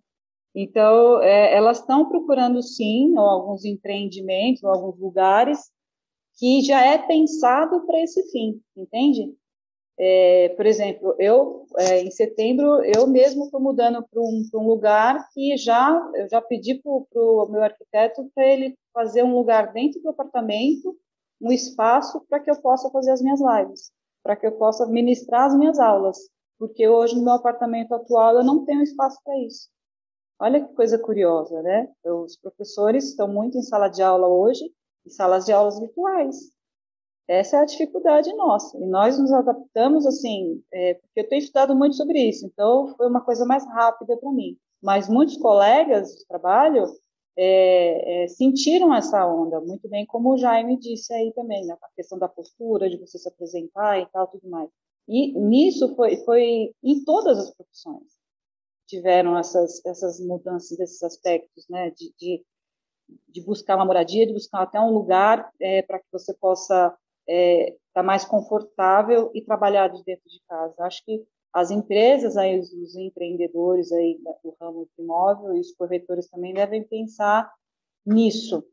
Então, 0.55 1.23
é, 1.23 1.55
elas 1.55 1.79
estão 1.79 2.09
procurando, 2.09 2.62
sim, 2.62 3.16
alguns 3.16 3.64
empreendimentos, 3.64 4.64
alguns 4.64 4.99
lugares 4.99 5.70
que 6.38 6.62
já 6.62 6.85
é 6.85 6.99
pensado 6.99 7.85
para 7.87 8.01
esse 8.03 8.23
fim, 8.31 8.61
entende? 8.77 9.35
É, 10.02 10.48
por 10.56 10.64
exemplo, 10.64 11.14
eu, 11.18 11.66
é, 11.76 12.00
em 12.00 12.10
setembro, 12.10 12.82
eu 12.82 13.06
mesmo 13.06 13.44
estou 13.44 13.60
mudando 13.60 14.02
para 14.08 14.18
um, 14.18 14.42
um, 14.54 14.66
lugar 14.66 15.28
que 15.30 15.58
já, 15.58 16.10
eu 16.14 16.26
já 16.26 16.40
pedi 16.40 16.76
para 16.76 16.90
o 16.90 17.48
meu 17.50 17.62
arquiteto 17.62 18.30
para 18.34 18.46
ele 18.46 18.78
fazer 18.94 19.22
um 19.22 19.34
lugar 19.34 19.74
dentro 19.74 20.00
do 20.00 20.08
apartamento 20.08 20.96
um 21.38 21.52
espaço 21.52 22.24
para 22.30 22.40
que 22.40 22.50
eu 22.50 22.58
possa 22.62 22.88
fazer 22.90 23.10
as 23.10 23.20
minhas 23.20 23.40
lives, 23.40 23.92
para 24.22 24.36
que 24.36 24.46
eu 24.46 24.52
possa 24.52 24.86
ministrar 24.86 25.44
as 25.44 25.54
minhas 25.54 25.78
aulas, 25.78 26.16
porque 26.58 26.88
hoje 26.88 27.14
no 27.14 27.22
meu 27.22 27.34
apartamento 27.34 27.94
atual 27.94 28.36
eu 28.36 28.44
não 28.44 28.64
tenho 28.64 28.82
espaço 28.82 29.18
para 29.22 29.36
isso. 29.40 29.68
Olha 30.38 30.66
que 30.66 30.74
coisa 30.74 30.98
curiosa, 30.98 31.60
né? 31.60 31.86
Os 32.06 32.38
professores 32.38 33.10
estão 33.10 33.28
muito 33.28 33.58
em 33.58 33.62
sala 33.62 33.88
de 33.88 34.02
aula 34.02 34.28
hoje, 34.28 34.64
em 35.06 35.10
salas 35.10 35.44
de 35.44 35.52
aulas 35.52 35.78
virtuais. 35.78 36.36
Essa 37.31 37.59
é 37.59 37.61
a 37.61 37.64
dificuldade 37.64 38.35
nossa. 38.35 38.77
E 38.77 38.85
nós 38.87 39.16
nos 39.16 39.33
adaptamos 39.33 40.05
assim, 40.05 40.61
é, 40.73 40.95
porque 40.95 41.21
eu 41.21 41.29
tenho 41.29 41.38
estudado 41.38 41.77
muito 41.77 41.95
sobre 41.95 42.21
isso, 42.29 42.45
então 42.45 42.93
foi 42.97 43.07
uma 43.07 43.21
coisa 43.25 43.47
mais 43.47 43.64
rápida 43.66 44.16
para 44.16 44.33
mim. 44.33 44.57
Mas 44.83 45.09
muitos 45.09 45.37
colegas 45.37 46.16
de 46.16 46.27
trabalho 46.27 46.85
é, 47.38 48.25
é, 48.25 48.29
sentiram 48.29 48.93
essa 48.93 49.25
onda, 49.25 49.61
muito 49.61 49.88
bem 49.88 50.05
como 50.07 50.33
o 50.35 50.37
Jaime 50.37 50.77
disse 50.77 51.14
aí 51.14 51.33
também, 51.33 51.64
né, 51.64 51.77
a 51.81 51.88
questão 51.95 52.19
da 52.19 52.29
postura, 52.29 52.90
de 52.90 52.99
você 52.99 53.16
se 53.16 53.29
apresentar 53.29 54.01
e 54.01 54.07
tal, 54.07 54.27
tudo 54.27 54.51
mais. 54.51 54.69
E 55.07 55.33
nisso 55.38 55.95
foi, 55.95 56.16
foi 56.25 56.75
em 56.83 57.05
todas 57.05 57.38
as 57.38 57.55
profissões 57.55 58.19
tiveram 58.88 59.38
essas, 59.38 59.81
essas 59.87 60.19
mudanças 60.19 60.77
desses 60.77 61.01
aspectos, 61.05 61.64
né, 61.69 61.90
de, 61.90 62.12
de, 62.19 62.45
de 63.29 63.40
buscar 63.45 63.77
uma 63.77 63.85
moradia, 63.85 64.27
de 64.27 64.33
buscar 64.33 64.62
até 64.62 64.81
um 64.81 64.90
lugar 64.90 65.49
é, 65.61 65.83
para 65.83 66.01
que 66.01 66.07
você 66.11 66.35
possa 66.35 66.93
estar 67.26 67.33
é, 67.33 67.76
tá 67.94 68.02
mais 68.02 68.24
confortável 68.24 69.30
e 69.35 69.42
trabalhar 69.42 69.88
de 69.88 70.02
dentro 70.04 70.28
de 70.28 70.40
casa. 70.48 70.74
Acho 70.80 71.04
que 71.04 71.24
as 71.52 71.70
empresas, 71.70 72.37
aí, 72.37 72.59
os, 72.59 72.94
empreendedores 72.94 73.90
aí 73.92 74.20
do 74.42 74.56
ramo 74.61 74.88
de 74.96 75.02
imóvel 75.02 75.56
e 75.56 75.61
os 75.61 75.72
corretores 75.72 76.28
também 76.28 76.54
devem 76.54 76.85
pensar 76.85 77.50
nisso, 78.06 78.64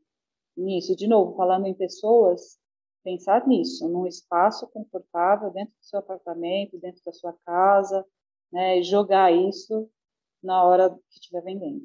nisso. 0.56 0.94
De 0.94 1.06
novo, 1.06 1.36
falando 1.36 1.66
em 1.66 1.74
pessoas, 1.74 2.58
pensar 3.02 3.46
nisso, 3.46 3.88
num 3.88 4.06
espaço 4.06 4.68
confortável 4.68 5.50
dentro 5.50 5.74
do 5.74 5.84
seu 5.84 5.98
apartamento, 5.98 6.78
dentro 6.78 7.02
da 7.04 7.12
sua 7.12 7.34
casa, 7.44 8.04
né, 8.52 8.82
jogar 8.82 9.32
isso 9.32 9.90
na 10.42 10.62
hora 10.62 10.90
que 10.90 11.18
estiver 11.18 11.42
vendendo. 11.42 11.82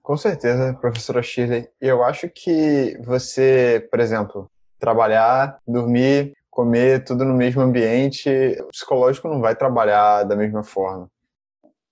Com 0.00 0.16
certeza, 0.16 0.74
professora 0.80 1.22
Shirley. 1.22 1.68
Eu 1.80 2.02
acho 2.02 2.28
que 2.30 2.96
você, 3.04 3.86
por 3.90 4.00
exemplo, 4.00 4.50
trabalhar, 4.82 5.60
dormir, 5.66 6.34
comer 6.50 7.04
tudo 7.04 7.24
no 7.24 7.34
mesmo 7.34 7.62
ambiente, 7.62 8.28
o 8.60 8.66
psicológico 8.66 9.28
não 9.28 9.40
vai 9.40 9.54
trabalhar 9.54 10.24
da 10.24 10.34
mesma 10.34 10.64
forma. 10.64 11.08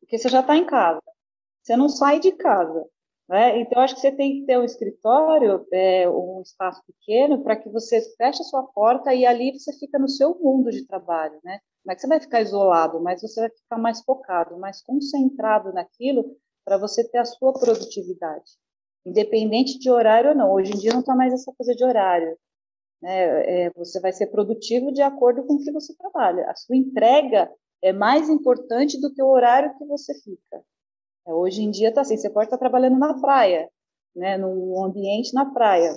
porque 0.01 0.19
você 0.19 0.29
já 0.29 0.41
está 0.41 0.57
em 0.57 0.67
casa. 0.67 1.01
Você 1.63 1.77
não 1.77 1.89
sai 1.89 2.19
de 2.19 2.33
casa. 2.33 2.85
Né? 3.29 3.61
Então, 3.61 3.81
acho 3.81 3.95
que 3.95 4.01
você 4.01 4.11
tem 4.11 4.41
que 4.41 4.47
ter 4.47 4.59
um 4.59 4.65
escritório, 4.65 5.65
é, 5.73 6.09
um 6.11 6.43
espaço 6.43 6.83
pequeno, 6.85 7.45
para 7.45 7.55
que 7.55 7.69
você 7.69 8.01
feche 8.17 8.43
a 8.43 8.45
sua 8.45 8.65
porta 8.65 9.15
e 9.15 9.25
ali 9.25 9.57
você 9.57 9.73
fica 9.79 10.01
no 10.01 10.09
seu 10.09 10.37
mundo 10.41 10.69
de 10.73 10.85
trabalho. 10.85 11.39
Né? 11.45 11.61
Não 11.87 11.93
é 11.93 11.95
que 11.95 12.01
você 12.01 12.09
vai 12.09 12.19
ficar 12.19 12.41
isolado, 12.41 13.01
mas 13.01 13.23
você 13.23 13.43
vai 13.43 13.51
ficar 13.51 13.79
mais 13.79 14.03
focado, 14.03 14.59
mais 14.59 14.83
concentrado 14.83 15.73
naquilo 15.73 16.25
para 16.65 16.77
você 16.77 17.09
ter 17.09 17.19
a 17.19 17.25
sua 17.25 17.53
produtividade. 17.53 18.51
Independente 19.07 19.79
de 19.79 19.89
horário 19.89 20.31
ou 20.31 20.37
não. 20.37 20.53
Hoje 20.53 20.73
em 20.73 20.79
dia 20.79 20.93
não 20.93 21.01
está 21.01 21.15
mais 21.15 21.33
essa 21.33 21.53
coisa 21.57 21.73
de 21.73 21.85
horário. 21.85 22.37
Né? 23.03 23.67
É, 23.67 23.71
você 23.71 24.01
vai 24.01 24.13
ser 24.13 24.27
produtivo 24.29 24.93
de 24.93 25.03
acordo 25.03 25.45
com 25.45 25.55
o 25.55 25.59
que 25.59 25.73
você 25.73 25.95
trabalha. 25.97 26.51
A 26.51 26.55
sua 26.55 26.77
entrega 26.77 27.51
é 27.83 27.93
mais 27.93 28.29
importante 28.29 29.01
do 29.01 29.13
que 29.13 29.23
o 29.23 29.29
horário 29.29 29.77
que 29.79 29.85
você 29.87 30.15
fica. 30.21 30.63
É, 31.27 31.33
hoje 31.33 31.63
em 31.63 31.71
dia 31.71 31.89
está 31.89 32.03
assim, 32.03 32.17
você 32.17 32.31
pode 32.31 32.47
estar 32.47 32.59
trabalhando 32.59 32.99
na 32.99 33.19
praia, 33.21 33.71
né, 34.15 34.37
num 34.37 34.85
ambiente 34.85 35.33
na 35.35 35.51
praia, 35.53 35.93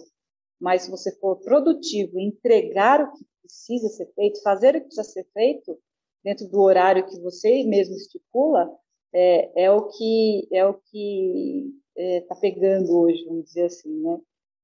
mas 0.60 0.84
se 0.84 0.92
você 0.92 1.12
for 1.20 1.38
produtivo, 1.38 2.20
entregar 2.20 3.02
o 3.02 3.12
que 3.14 3.26
precisa 3.42 3.90
ser 3.90 4.12
feito, 4.14 4.42
fazer 4.42 4.76
o 4.76 4.82
que 4.82 4.88
precisa 4.88 5.04
ser 5.04 5.28
feito 5.34 5.78
dentro 6.24 6.48
do 6.48 6.62
horário 6.62 7.06
que 7.06 7.20
você 7.20 7.64
mesmo 7.64 7.96
estipula, 7.96 8.70
é, 9.14 9.66
é 9.66 9.72
o 9.72 9.90
que 9.90 10.48
é 10.52 10.66
o 10.66 10.74
que 10.74 11.74
está 11.96 12.02
é, 12.02 12.22
tá 12.22 12.36
pegando 12.36 12.98
hoje, 12.98 13.24
vamos 13.26 13.46
dizer 13.46 13.66
assim, 13.66 14.02
né? 14.02 14.20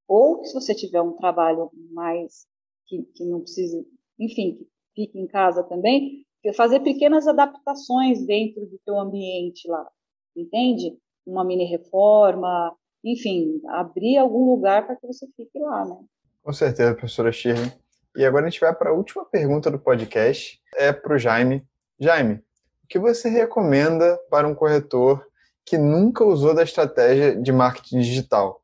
Ou 0.09 0.43
se 0.43 0.55
você 0.55 0.73
tiver 0.73 1.01
um 1.03 1.11
trabalho 1.11 1.69
mais 1.91 2.47
que, 2.87 3.03
que 3.13 3.23
não 3.23 3.41
precise, 3.41 3.85
enfim, 4.19 4.57
que 4.95 5.05
fique 5.05 5.19
em 5.19 5.27
casa 5.27 5.63
também, 5.63 6.25
fazer 6.55 6.79
pequenas 6.79 7.27
adaptações 7.27 8.25
dentro 8.25 8.65
do 8.65 8.79
teu 8.83 8.99
ambiente 8.99 9.67
lá, 9.67 9.87
entende? 10.35 10.97
Uma 11.27 11.45
mini 11.45 11.65
reforma, 11.65 12.75
enfim, 13.03 13.61
abrir 13.67 14.17
algum 14.17 14.49
lugar 14.49 14.87
para 14.87 14.95
que 14.95 15.05
você 15.05 15.27
fique 15.37 15.59
lá, 15.59 15.85
né? 15.85 15.97
Com 16.41 16.53
certeza, 16.53 16.95
professora 16.95 17.31
Shirley. 17.31 17.71
E 18.15 18.25
agora 18.25 18.47
a 18.47 18.49
gente 18.49 18.59
vai 18.59 18.73
para 18.73 18.89
a 18.89 18.93
última 18.93 19.23
pergunta 19.25 19.69
do 19.69 19.77
podcast, 19.77 20.59
é 20.75 20.91
para 20.91 21.13
o 21.13 21.19
Jaime. 21.19 21.63
Jaime, 21.99 22.35
o 22.83 22.87
que 22.89 22.97
você 22.97 23.29
recomenda 23.29 24.17
para 24.31 24.47
um 24.47 24.55
corretor 24.55 25.23
que 25.63 25.77
nunca 25.77 26.23
usou 26.23 26.55
da 26.55 26.63
estratégia 26.63 27.39
de 27.39 27.51
marketing 27.51 27.99
digital? 27.99 28.59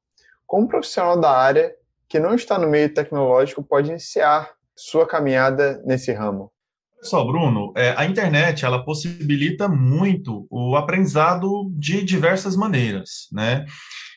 Como 0.45 0.67
profissional 0.67 1.19
da 1.19 1.31
área 1.31 1.73
que 2.07 2.19
não 2.19 2.35
está 2.35 2.57
no 2.57 2.69
meio 2.69 2.93
tecnológico 2.93 3.63
pode 3.63 3.89
iniciar 3.89 4.51
sua 4.75 5.07
caminhada 5.07 5.81
nesse 5.85 6.11
ramo? 6.11 6.51
Só, 7.01 7.23
Bruno, 7.23 7.71
é, 7.75 7.93
a 7.97 8.05
internet 8.05 8.65
ela 8.65 8.83
possibilita 8.83 9.67
muito 9.67 10.47
o 10.49 10.75
aprendizado 10.75 11.71
de 11.77 12.03
diversas 12.03 12.55
maneiras, 12.55 13.27
né? 13.31 13.65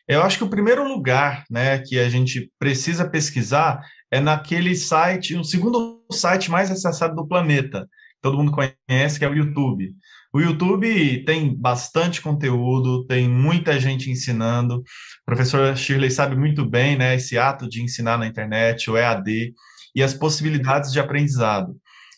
Eu 0.07 0.23
acho 0.23 0.38
que 0.38 0.45
o 0.45 0.49
primeiro 0.49 0.88
lugar, 0.88 1.45
né, 1.51 1.79
que 1.81 1.99
a 1.99 2.09
gente 2.09 2.51
precisa 2.59 3.07
pesquisar 3.07 3.83
é 4.11 4.19
naquele 4.21 4.75
site, 4.75 5.37
o 5.37 5.45
segundo 5.45 6.03
site 6.11 6.51
mais 6.51 6.71
acessado 6.71 7.14
do 7.14 7.29
planeta. 7.29 7.87
Todo 8.23 8.38
mundo 8.38 8.51
conhece 8.51 9.19
que 9.19 9.25
é 9.25 9.29
o 9.29 9.35
YouTube. 9.35 9.93
O 10.33 10.41
YouTube 10.41 11.25
tem 11.25 11.55
bastante 11.57 12.21
conteúdo, 12.21 13.07
tem 13.07 13.29
muita 13.29 13.81
gente 13.81 14.11
ensinando. 14.11 14.77
O 14.77 14.85
professor 15.25 15.75
Shirley 15.77 16.11
sabe 16.11 16.37
muito 16.37 16.69
bem, 16.69 16.99
né, 16.99 17.14
esse 17.14 17.38
ato 17.38 17.69
de 17.69 17.83
ensinar 17.83 18.19
na 18.19 18.27
internet, 18.27 18.91
o 18.91 18.97
EAD 18.97 19.55
e 19.95 20.03
as 20.03 20.12
possibilidades 20.12 20.93
de 20.93 21.01
aprendizado. 21.01 21.75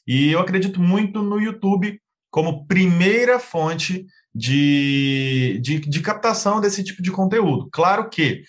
E 0.07 0.33
eu 0.33 0.41
acredito 0.41 0.81
muito 0.81 1.23
no 1.23 1.41
YouTube 1.41 2.01
como 2.31 2.67
primeira 2.67 3.39
fonte 3.39 4.05
de, 4.35 5.61
de, 5.63 5.81
de 5.81 6.01
captação 6.01 6.61
desse 6.61 6.83
tipo 6.83 7.03
de 7.03 7.11
conteúdo. 7.11 7.69
Claro 7.73 8.09
que 8.09 8.43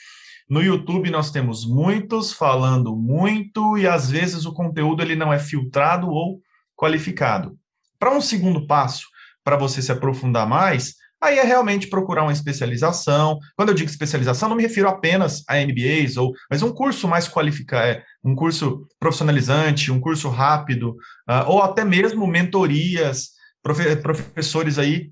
no 0.49 0.61
YouTube 0.61 1.09
nós 1.09 1.31
temos 1.31 1.65
muitos 1.65 2.33
falando 2.33 2.95
muito 2.95 3.77
e 3.77 3.87
às 3.87 4.09
vezes 4.09 4.45
o 4.45 4.53
conteúdo 4.53 5.01
ele 5.01 5.15
não 5.15 5.31
é 5.31 5.39
filtrado 5.39 6.09
ou 6.09 6.41
qualificado. 6.75 7.57
Para 7.99 8.15
um 8.15 8.21
segundo 8.21 8.65
passo, 8.67 9.05
para 9.43 9.57
você 9.57 9.81
se 9.81 9.91
aprofundar 9.91 10.47
mais, 10.47 10.95
aí 11.21 11.37
é 11.37 11.43
realmente 11.43 11.87
procurar 11.87 12.23
uma 12.23 12.33
especialização. 12.33 13.39
Quando 13.55 13.69
eu 13.69 13.75
digo 13.75 13.89
especialização, 13.89 14.49
não 14.49 14.55
me 14.55 14.63
refiro 14.63 14.89
apenas 14.89 15.43
a 15.47 15.55
MBAs, 15.57 16.17
ou, 16.17 16.33
mas 16.49 16.63
um 16.63 16.73
curso 16.73 17.07
mais 17.07 17.27
qualificado, 17.27 17.87
é, 17.87 18.03
um 18.23 18.35
curso 18.35 18.87
profissionalizante, 18.99 19.91
um 19.91 19.99
curso 19.99 20.29
rápido, 20.29 20.91
uh, 21.29 21.47
ou 21.47 21.61
até 21.61 21.85
mesmo 21.85 22.25
mentorias, 22.25 23.29
profe 23.61 23.95
professores 23.97 24.79
aí 24.79 25.11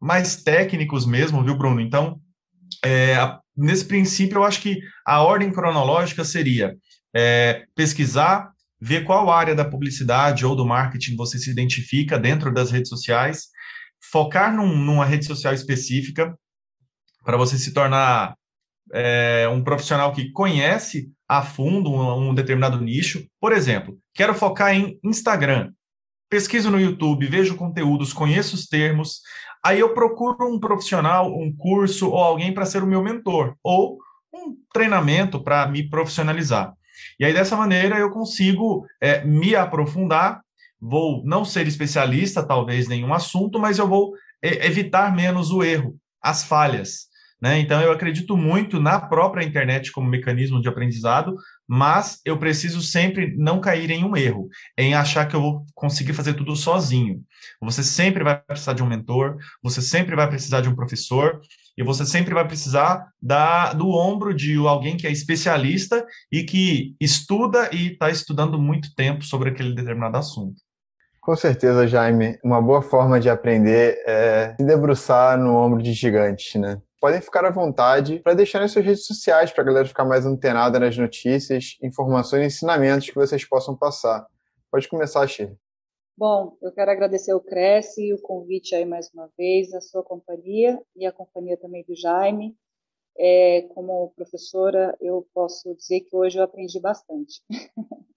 mais 0.00 0.42
técnicos 0.42 1.04
mesmo, 1.04 1.44
viu, 1.44 1.56
Bruno? 1.56 1.80
Então, 1.80 2.20
é, 2.84 3.16
nesse 3.56 3.84
princípio, 3.84 4.38
eu 4.38 4.44
acho 4.44 4.60
que 4.60 4.80
a 5.04 5.22
ordem 5.22 5.50
cronológica 5.50 6.24
seria 6.24 6.76
é, 7.14 7.64
pesquisar, 7.74 8.52
ver 8.80 9.04
qual 9.04 9.30
área 9.30 9.54
da 9.54 9.64
publicidade 9.64 10.44
ou 10.44 10.54
do 10.54 10.66
marketing 10.66 11.16
você 11.16 11.38
se 11.38 11.50
identifica 11.50 12.18
dentro 12.18 12.52
das 12.52 12.70
redes 12.70 12.88
sociais, 12.88 13.48
focar 14.10 14.54
num, 14.54 14.76
numa 14.76 15.04
rede 15.04 15.24
social 15.24 15.54
específica 15.54 16.36
para 17.24 17.36
você 17.36 17.58
se 17.58 17.72
tornar 17.72 18.36
é, 18.92 19.48
um 19.48 19.64
profissional 19.64 20.12
que 20.12 20.30
conhece 20.30 21.10
a 21.28 21.42
fundo 21.42 21.90
um, 21.90 22.30
um, 22.30 22.34
determinado 22.34 22.80
nicho. 22.80 23.26
Por 23.40 23.52
exemplo, 23.52 23.98
quero 24.14 24.34
focar 24.34 24.74
em 24.74 24.98
Instagram. 25.02 25.72
Pesquiso 26.28 26.70
no 26.70 26.80
YouTube, 26.80 27.26
vejo 27.26 27.56
conteúdos, 27.56 28.12
conheço 28.12 28.56
os 28.56 28.66
termos, 28.66 29.20
aí 29.64 29.78
eu 29.78 29.94
procuro 29.94 30.52
um 30.52 30.58
profissional, 30.58 31.32
um 31.32 31.54
curso 31.54 32.10
ou 32.10 32.18
alguém 32.18 32.52
para 32.52 32.66
ser 32.66 32.82
o 32.82 32.86
meu 32.86 33.02
mentor, 33.02 33.54
ou 33.62 33.98
um 34.34 34.56
treinamento 34.72 35.42
para 35.42 35.66
me 35.68 35.88
profissionalizar. 35.88 36.72
E 37.18 37.24
aí, 37.24 37.32
dessa 37.32 37.56
maneira, 37.56 37.98
eu 37.98 38.10
consigo 38.10 38.86
é, 39.00 39.24
me 39.24 39.54
aprofundar 39.54 40.40
vou 40.80 41.22
não 41.24 41.44
ser 41.44 41.66
especialista, 41.66 42.46
talvez, 42.46 42.86
em 42.86 42.90
nenhum 42.90 43.12
assunto, 43.12 43.58
mas 43.58 43.78
eu 43.78 43.88
vou 43.88 44.12
evitar 44.42 45.14
menos 45.14 45.50
o 45.50 45.62
erro, 45.62 45.96
as 46.22 46.44
falhas. 46.44 47.06
Né? 47.40 47.58
Então, 47.58 47.80
eu 47.82 47.92
acredito 47.92 48.36
muito 48.36 48.80
na 48.80 48.98
própria 48.98 49.44
internet 49.44 49.92
como 49.92 50.08
mecanismo 50.08 50.60
de 50.60 50.68
aprendizado, 50.68 51.34
mas 51.68 52.20
eu 52.24 52.38
preciso 52.38 52.80
sempre 52.80 53.34
não 53.36 53.60
cair 53.60 53.90
em 53.90 54.04
um 54.04 54.16
erro, 54.16 54.48
em 54.78 54.94
achar 54.94 55.26
que 55.26 55.36
eu 55.36 55.40
vou 55.40 55.66
conseguir 55.74 56.14
fazer 56.14 56.34
tudo 56.34 56.56
sozinho. 56.56 57.22
Você 57.60 57.82
sempre 57.82 58.24
vai 58.24 58.40
precisar 58.40 58.72
de 58.72 58.82
um 58.82 58.88
mentor, 58.88 59.36
você 59.62 59.82
sempre 59.82 60.16
vai 60.16 60.28
precisar 60.28 60.62
de 60.62 60.68
um 60.68 60.74
professor, 60.74 61.40
e 61.76 61.82
você 61.82 62.06
sempre 62.06 62.32
vai 62.32 62.46
precisar 62.46 63.08
da, 63.20 63.72
do 63.72 63.90
ombro 63.90 64.34
de 64.34 64.56
alguém 64.56 64.96
que 64.96 65.06
é 65.06 65.10
especialista 65.10 66.04
e 66.32 66.42
que 66.42 66.96
estuda 67.00 67.68
e 67.72 67.92
está 67.92 68.08
estudando 68.10 68.58
muito 68.58 68.94
tempo 68.94 69.22
sobre 69.24 69.50
aquele 69.50 69.74
determinado 69.74 70.16
assunto. 70.16 70.60
Com 71.20 71.34
certeza, 71.34 71.88
Jaime. 71.88 72.38
Uma 72.42 72.62
boa 72.62 72.80
forma 72.80 73.18
de 73.18 73.28
aprender 73.28 74.00
é 74.06 74.54
se 74.56 74.64
debruçar 74.64 75.36
no 75.36 75.56
ombro 75.56 75.82
de 75.82 75.92
gigantes, 75.92 76.54
né? 76.54 76.80
Podem 77.00 77.20
ficar 77.20 77.44
à 77.44 77.50
vontade 77.50 78.20
para 78.20 78.32
deixar 78.32 78.60
nas 78.60 78.70
suas 78.70 78.84
redes 78.84 79.06
sociais 79.06 79.50
para 79.50 79.62
a 79.62 79.66
galera 79.66 79.88
ficar 79.88 80.04
mais 80.04 80.24
antenada 80.24 80.78
nas 80.78 80.96
notícias, 80.96 81.76
informações 81.82 82.42
e 82.42 82.46
ensinamentos 82.46 83.08
que 83.08 83.14
vocês 83.14 83.44
possam 83.44 83.76
passar. 83.76 84.24
Pode 84.70 84.88
começar, 84.88 85.26
Shirley. 85.26 85.56
Bom, 86.18 86.56
eu 86.62 86.72
quero 86.72 86.90
agradecer 86.90 87.34
o 87.34 87.40
Cresce 87.40 88.14
o 88.14 88.20
convite 88.22 88.74
aí 88.74 88.86
mais 88.86 89.12
uma 89.12 89.30
vez, 89.36 89.74
a 89.74 89.82
sua 89.82 90.02
companhia 90.02 90.80
e 90.96 91.04
a 91.04 91.12
companhia 91.12 91.58
também 91.58 91.84
do 91.84 91.94
Jaime. 91.94 92.56
É, 93.18 93.62
como 93.74 94.12
professora, 94.16 94.96
eu 94.98 95.28
posso 95.34 95.74
dizer 95.74 96.00
que 96.00 96.16
hoje 96.16 96.38
eu 96.38 96.42
aprendi 96.42 96.80
bastante. 96.80 97.42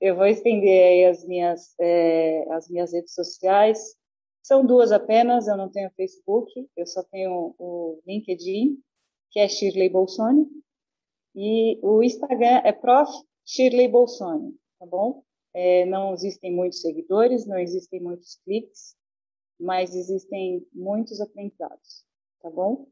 Eu 0.00 0.16
vou 0.16 0.24
estender 0.26 1.10
as 1.10 1.26
minhas, 1.26 1.74
é, 1.78 2.50
as 2.54 2.70
minhas 2.70 2.94
redes 2.94 3.12
sociais. 3.12 3.94
São 4.42 4.64
duas 4.64 4.92
apenas, 4.92 5.46
eu 5.46 5.58
não 5.58 5.68
tenho 5.70 5.90
Facebook, 5.90 6.50
eu 6.74 6.86
só 6.86 7.02
tenho 7.02 7.54
o 7.58 8.00
LinkedIn, 8.06 8.78
que 9.30 9.38
é 9.38 9.46
Shirley 9.46 9.90
Bolsoni, 9.90 10.46
e 11.34 11.78
o 11.82 12.02
Instagram 12.02 12.62
é 12.64 12.72
Prof. 12.72 13.12
Shirley 13.44 13.88
Bolsoni, 13.88 14.56
tá 14.78 14.86
bom? 14.86 15.22
É, 15.58 15.86
não 15.86 16.12
existem 16.12 16.52
muitos 16.52 16.82
seguidores, 16.82 17.46
não 17.46 17.58
existem 17.58 17.98
muitos 17.98 18.38
cliques, 18.44 18.94
mas 19.58 19.94
existem 19.94 20.62
muitos 20.70 21.18
aprendizados, 21.18 22.04
tá 22.42 22.50
bom? 22.50 22.86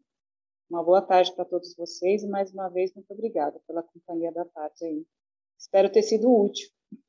Uma 0.70 0.82
boa 0.82 1.02
tarde 1.02 1.34
para 1.34 1.44
todos 1.44 1.76
vocês 1.76 2.22
e 2.22 2.26
mais 2.26 2.50
uma 2.54 2.70
vez 2.70 2.94
muito 2.94 3.12
obrigada 3.12 3.60
pela 3.66 3.82
companhia 3.82 4.32
da 4.32 4.46
tarde 4.46 4.82
aí. 4.82 5.06
Espero 5.58 5.92
ter 5.92 6.00
sido 6.04 6.34
útil 6.34 6.66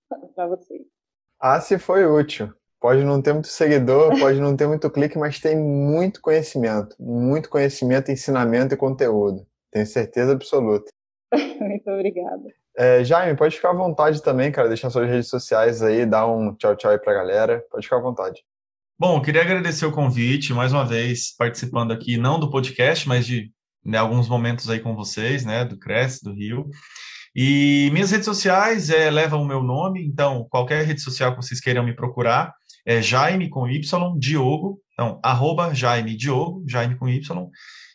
para 0.35 0.47
vocês. 0.47 0.85
Ah, 1.39 1.61
se 1.61 1.79
foi 1.79 2.05
útil. 2.05 2.53
Pode 2.77 3.05
não 3.05 3.21
ter 3.21 3.31
muito 3.31 3.47
seguidor, 3.47 4.19
pode 4.19 4.41
não 4.41 4.57
ter 4.57 4.67
muito 4.67 4.91
clique, 4.91 5.17
mas 5.17 5.39
tem 5.39 5.57
muito 5.57 6.21
conhecimento. 6.21 6.97
Muito 6.99 7.49
conhecimento, 7.49 8.11
ensinamento 8.11 8.73
e 8.73 8.77
conteúdo. 8.77 9.47
Tenho 9.71 9.87
certeza 9.87 10.33
absoluta. 10.33 10.91
muito 11.61 11.89
obrigada. 11.89 12.53
É, 12.77 13.03
Jaime, 13.03 13.37
pode 13.37 13.55
ficar 13.55 13.69
à 13.69 13.73
vontade 13.73 14.21
também, 14.21 14.51
cara. 14.51 14.67
Deixar 14.67 14.89
suas 14.89 15.09
redes 15.09 15.29
sociais 15.29 15.81
aí, 15.81 16.05
dar 16.05 16.27
um 16.27 16.53
tchau, 16.55 16.75
tchau 16.75 16.91
aí 16.91 16.97
pra 16.97 17.13
galera. 17.13 17.63
Pode 17.71 17.85
ficar 17.85 17.97
à 17.97 18.01
vontade. 18.01 18.43
Bom, 18.97 19.21
queria 19.21 19.41
agradecer 19.41 19.85
o 19.85 19.91
convite, 19.91 20.53
mais 20.53 20.71
uma 20.71 20.85
vez, 20.85 21.35
participando 21.35 21.91
aqui, 21.91 22.17
não 22.17 22.39
do 22.39 22.49
podcast, 22.49 23.07
mas 23.07 23.25
de 23.25 23.51
né, 23.83 23.97
alguns 23.97 24.27
momentos 24.27 24.69
aí 24.69 24.79
com 24.79 24.95
vocês, 24.95 25.45
né, 25.45 25.65
do 25.65 25.77
Cresce, 25.77 26.23
do 26.23 26.33
Rio. 26.33 26.69
E 27.35 27.89
minhas 27.91 28.11
redes 28.11 28.25
sociais 28.25 28.89
é, 28.89 29.11
levam 29.11 29.41
o 29.41 29.45
meu 29.45 29.61
nome, 29.61 30.05
então 30.05 30.47
qualquer 30.49 30.85
rede 30.85 31.01
social 31.01 31.31
que 31.31 31.43
vocês 31.43 31.59
queiram 31.59 31.83
me 31.83 31.93
procurar 31.93 32.53
é 32.85 33.01
Jaime 33.01 33.49
com 33.49 33.67
Y, 33.67 34.17
Diogo, 34.17 34.79
então 34.93 35.19
arroba 35.21 35.73
Jaime 35.73 36.15
Diogo, 36.15 36.63
Jaime 36.65 36.95
com 36.95 37.09
Y, 37.09 37.49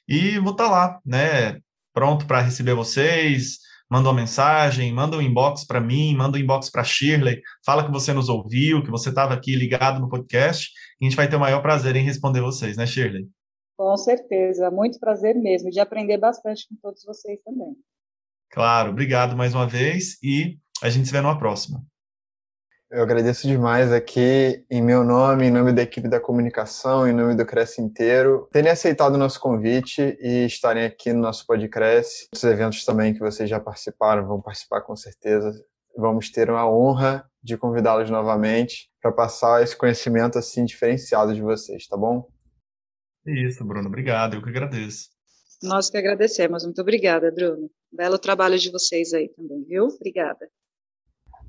e 0.06 0.38
vou 0.38 0.52
estar 0.52 0.64
tá 0.64 0.70
lá, 0.70 1.00
né, 1.04 1.58
pronto 1.94 2.26
para 2.26 2.42
receber 2.42 2.74
vocês, 2.74 3.58
manda 3.90 4.08
uma 4.08 4.14
mensagem, 4.14 4.92
manda 4.92 5.16
um 5.16 5.20
inbox 5.20 5.64
para 5.64 5.80
mim, 5.80 6.14
manda 6.14 6.38
um 6.38 6.40
inbox 6.40 6.70
para 6.70 6.84
Shirley, 6.84 7.42
fala 7.66 7.84
que 7.84 7.90
você 7.90 8.12
nos 8.12 8.28
ouviu, 8.28 8.82
que 8.82 8.90
você 8.90 9.08
estava 9.08 9.34
aqui 9.34 9.56
ligado 9.56 10.00
no 10.00 10.08
podcast, 10.08 10.70
e 11.00 11.04
a 11.04 11.08
gente 11.08 11.16
vai 11.16 11.28
ter 11.28 11.36
o 11.36 11.40
maior 11.40 11.60
prazer 11.60 11.96
em 11.96 12.04
responder 12.04 12.40
vocês, 12.40 12.76
né, 12.76 12.86
Shirley? 12.86 13.28
Com 13.76 13.96
certeza, 13.96 14.70
muito 14.70 15.00
prazer 15.00 15.34
mesmo, 15.34 15.70
de 15.70 15.80
aprender 15.80 16.18
bastante 16.18 16.68
com 16.68 16.76
todos 16.80 17.02
vocês 17.04 17.40
também. 17.42 17.74
Claro, 18.50 18.90
obrigado 18.90 19.36
mais 19.36 19.54
uma 19.54 19.66
vez 19.66 20.22
e 20.22 20.58
a 20.82 20.88
gente 20.90 21.06
se 21.06 21.12
vê 21.12 21.20
numa 21.20 21.38
próxima. 21.38 21.82
Eu 22.92 23.04
agradeço 23.04 23.46
demais 23.46 23.92
aqui, 23.92 24.64
em 24.68 24.82
meu 24.82 25.04
nome, 25.04 25.46
em 25.46 25.50
nome 25.50 25.72
da 25.72 25.80
equipe 25.80 26.08
da 26.08 26.18
comunicação, 26.18 27.06
em 27.06 27.12
nome 27.12 27.36
do 27.36 27.46
Cresce 27.46 27.80
inteiro, 27.80 28.48
terem 28.50 28.68
aceitado 28.68 29.14
o 29.14 29.18
nosso 29.18 29.38
convite 29.38 30.18
e 30.20 30.44
estarem 30.44 30.84
aqui 30.84 31.12
no 31.12 31.20
nosso 31.20 31.46
podcast. 31.46 32.26
Os 32.34 32.42
eventos 32.42 32.84
também 32.84 33.14
que 33.14 33.20
vocês 33.20 33.48
já 33.48 33.60
participaram, 33.60 34.26
vão 34.26 34.42
participar 34.42 34.80
com 34.80 34.96
certeza. 34.96 35.52
Vamos 35.96 36.32
ter 36.32 36.50
a 36.50 36.66
honra 36.66 37.24
de 37.40 37.56
convidá-los 37.56 38.10
novamente 38.10 38.90
para 39.00 39.12
passar 39.12 39.62
esse 39.62 39.76
conhecimento 39.76 40.36
assim 40.36 40.64
diferenciado 40.64 41.32
de 41.32 41.40
vocês, 41.40 41.86
tá 41.86 41.96
bom? 41.96 42.28
Isso, 43.24 43.64
Bruno, 43.64 43.86
obrigado, 43.86 44.34
eu 44.34 44.42
que 44.42 44.48
agradeço. 44.48 45.10
Nós 45.62 45.88
que 45.88 45.96
agradecemos, 45.96 46.64
muito 46.64 46.80
obrigada, 46.80 47.30
Bruno. 47.30 47.70
Belo 47.92 48.18
trabalho 48.18 48.58
de 48.58 48.68
vocês 48.68 49.14
aí 49.14 49.28
também, 49.28 49.62
viu? 49.62 49.84
Obrigada. 49.84 50.50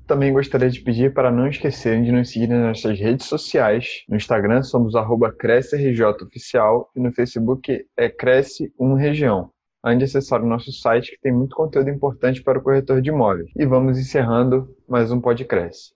Também 0.06 0.32
gostaria 0.32 0.68
de 0.68 0.80
pedir 0.80 1.14
para 1.14 1.30
não 1.30 1.46
esquecerem 1.46 2.02
de 2.02 2.12
nos 2.12 2.30
seguir 2.30 2.48
nas 2.48 2.66
nossas 2.66 2.98
redes 2.98 3.26
sociais. 3.26 4.04
No 4.08 4.16
Instagram 4.16 4.62
somos 4.62 4.94
CresceRJOficial 5.38 6.90
e 6.94 7.00
no 7.00 7.12
Facebook 7.12 7.86
é 7.96 8.08
Cresce1Região. 8.10 9.50
Além 9.82 9.98
de 9.98 10.04
acessar 10.04 10.42
o 10.42 10.46
nosso 10.46 10.72
site 10.72 11.12
que 11.12 11.20
tem 11.20 11.32
muito 11.32 11.56
conteúdo 11.56 11.90
importante 11.90 12.42
para 12.42 12.58
o 12.58 12.62
corretor 12.62 13.00
de 13.00 13.10
imóveis. 13.10 13.50
E 13.56 13.64
vamos 13.64 13.98
encerrando 13.98 14.68
mais 14.88 15.10
um 15.10 15.20
podcast. 15.20 15.94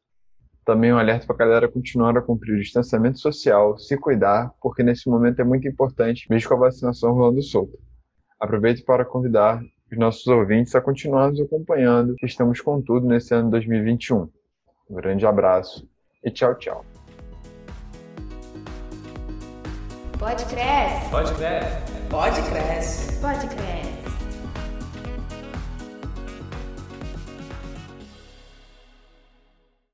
Também 0.65 0.93
um 0.93 0.99
alerta 0.99 1.27
para 1.27 1.37
a 1.37 1.39
galera 1.39 1.69
continuar 1.69 2.17
a 2.17 2.23
cumprir 2.23 2.55
o 2.55 2.61
distanciamento 2.61 3.21
social, 3.21 3.79
se 3.79 3.97
cuidar, 3.97 4.53
porque 4.61 4.83
nesse 4.83 5.09
momento 5.09 5.41
é 5.41 5.45
muito 5.45 5.69
importante, 5.69 6.27
mesmo 6.29 6.49
com 6.49 6.55
a 6.57 6.59
vacinação 6.59 7.13
rolando 7.13 7.43
solta. 7.43 7.79
Aproveito 8.41 8.85
para 8.85 9.05
convidar 9.05 9.63
os 9.91 9.99
nossos 9.99 10.27
ouvintes 10.27 10.75
a 10.75 10.81
continuar 10.81 11.31
nos 11.31 11.41
acompanhando, 11.41 12.15
que 12.17 12.27
estamos 12.27 12.61
com 12.61 12.81
tudo 12.81 13.07
nesse 13.07 13.35
ano 13.35 13.51
2021. 13.51 14.29
Um 14.91 14.95
grande 14.95 15.27
abraço 15.27 15.89
e 16.25 16.31
tchau, 16.31 16.55
tchau. 16.57 16.85
Pode 20.19 20.45
crescer. 20.47 21.11
Pode 21.11 21.35
crescer. 21.35 22.09
Pode 22.09 22.43
crescer. 22.43 23.21
Pode 23.21 23.47
crescer. 23.49 23.96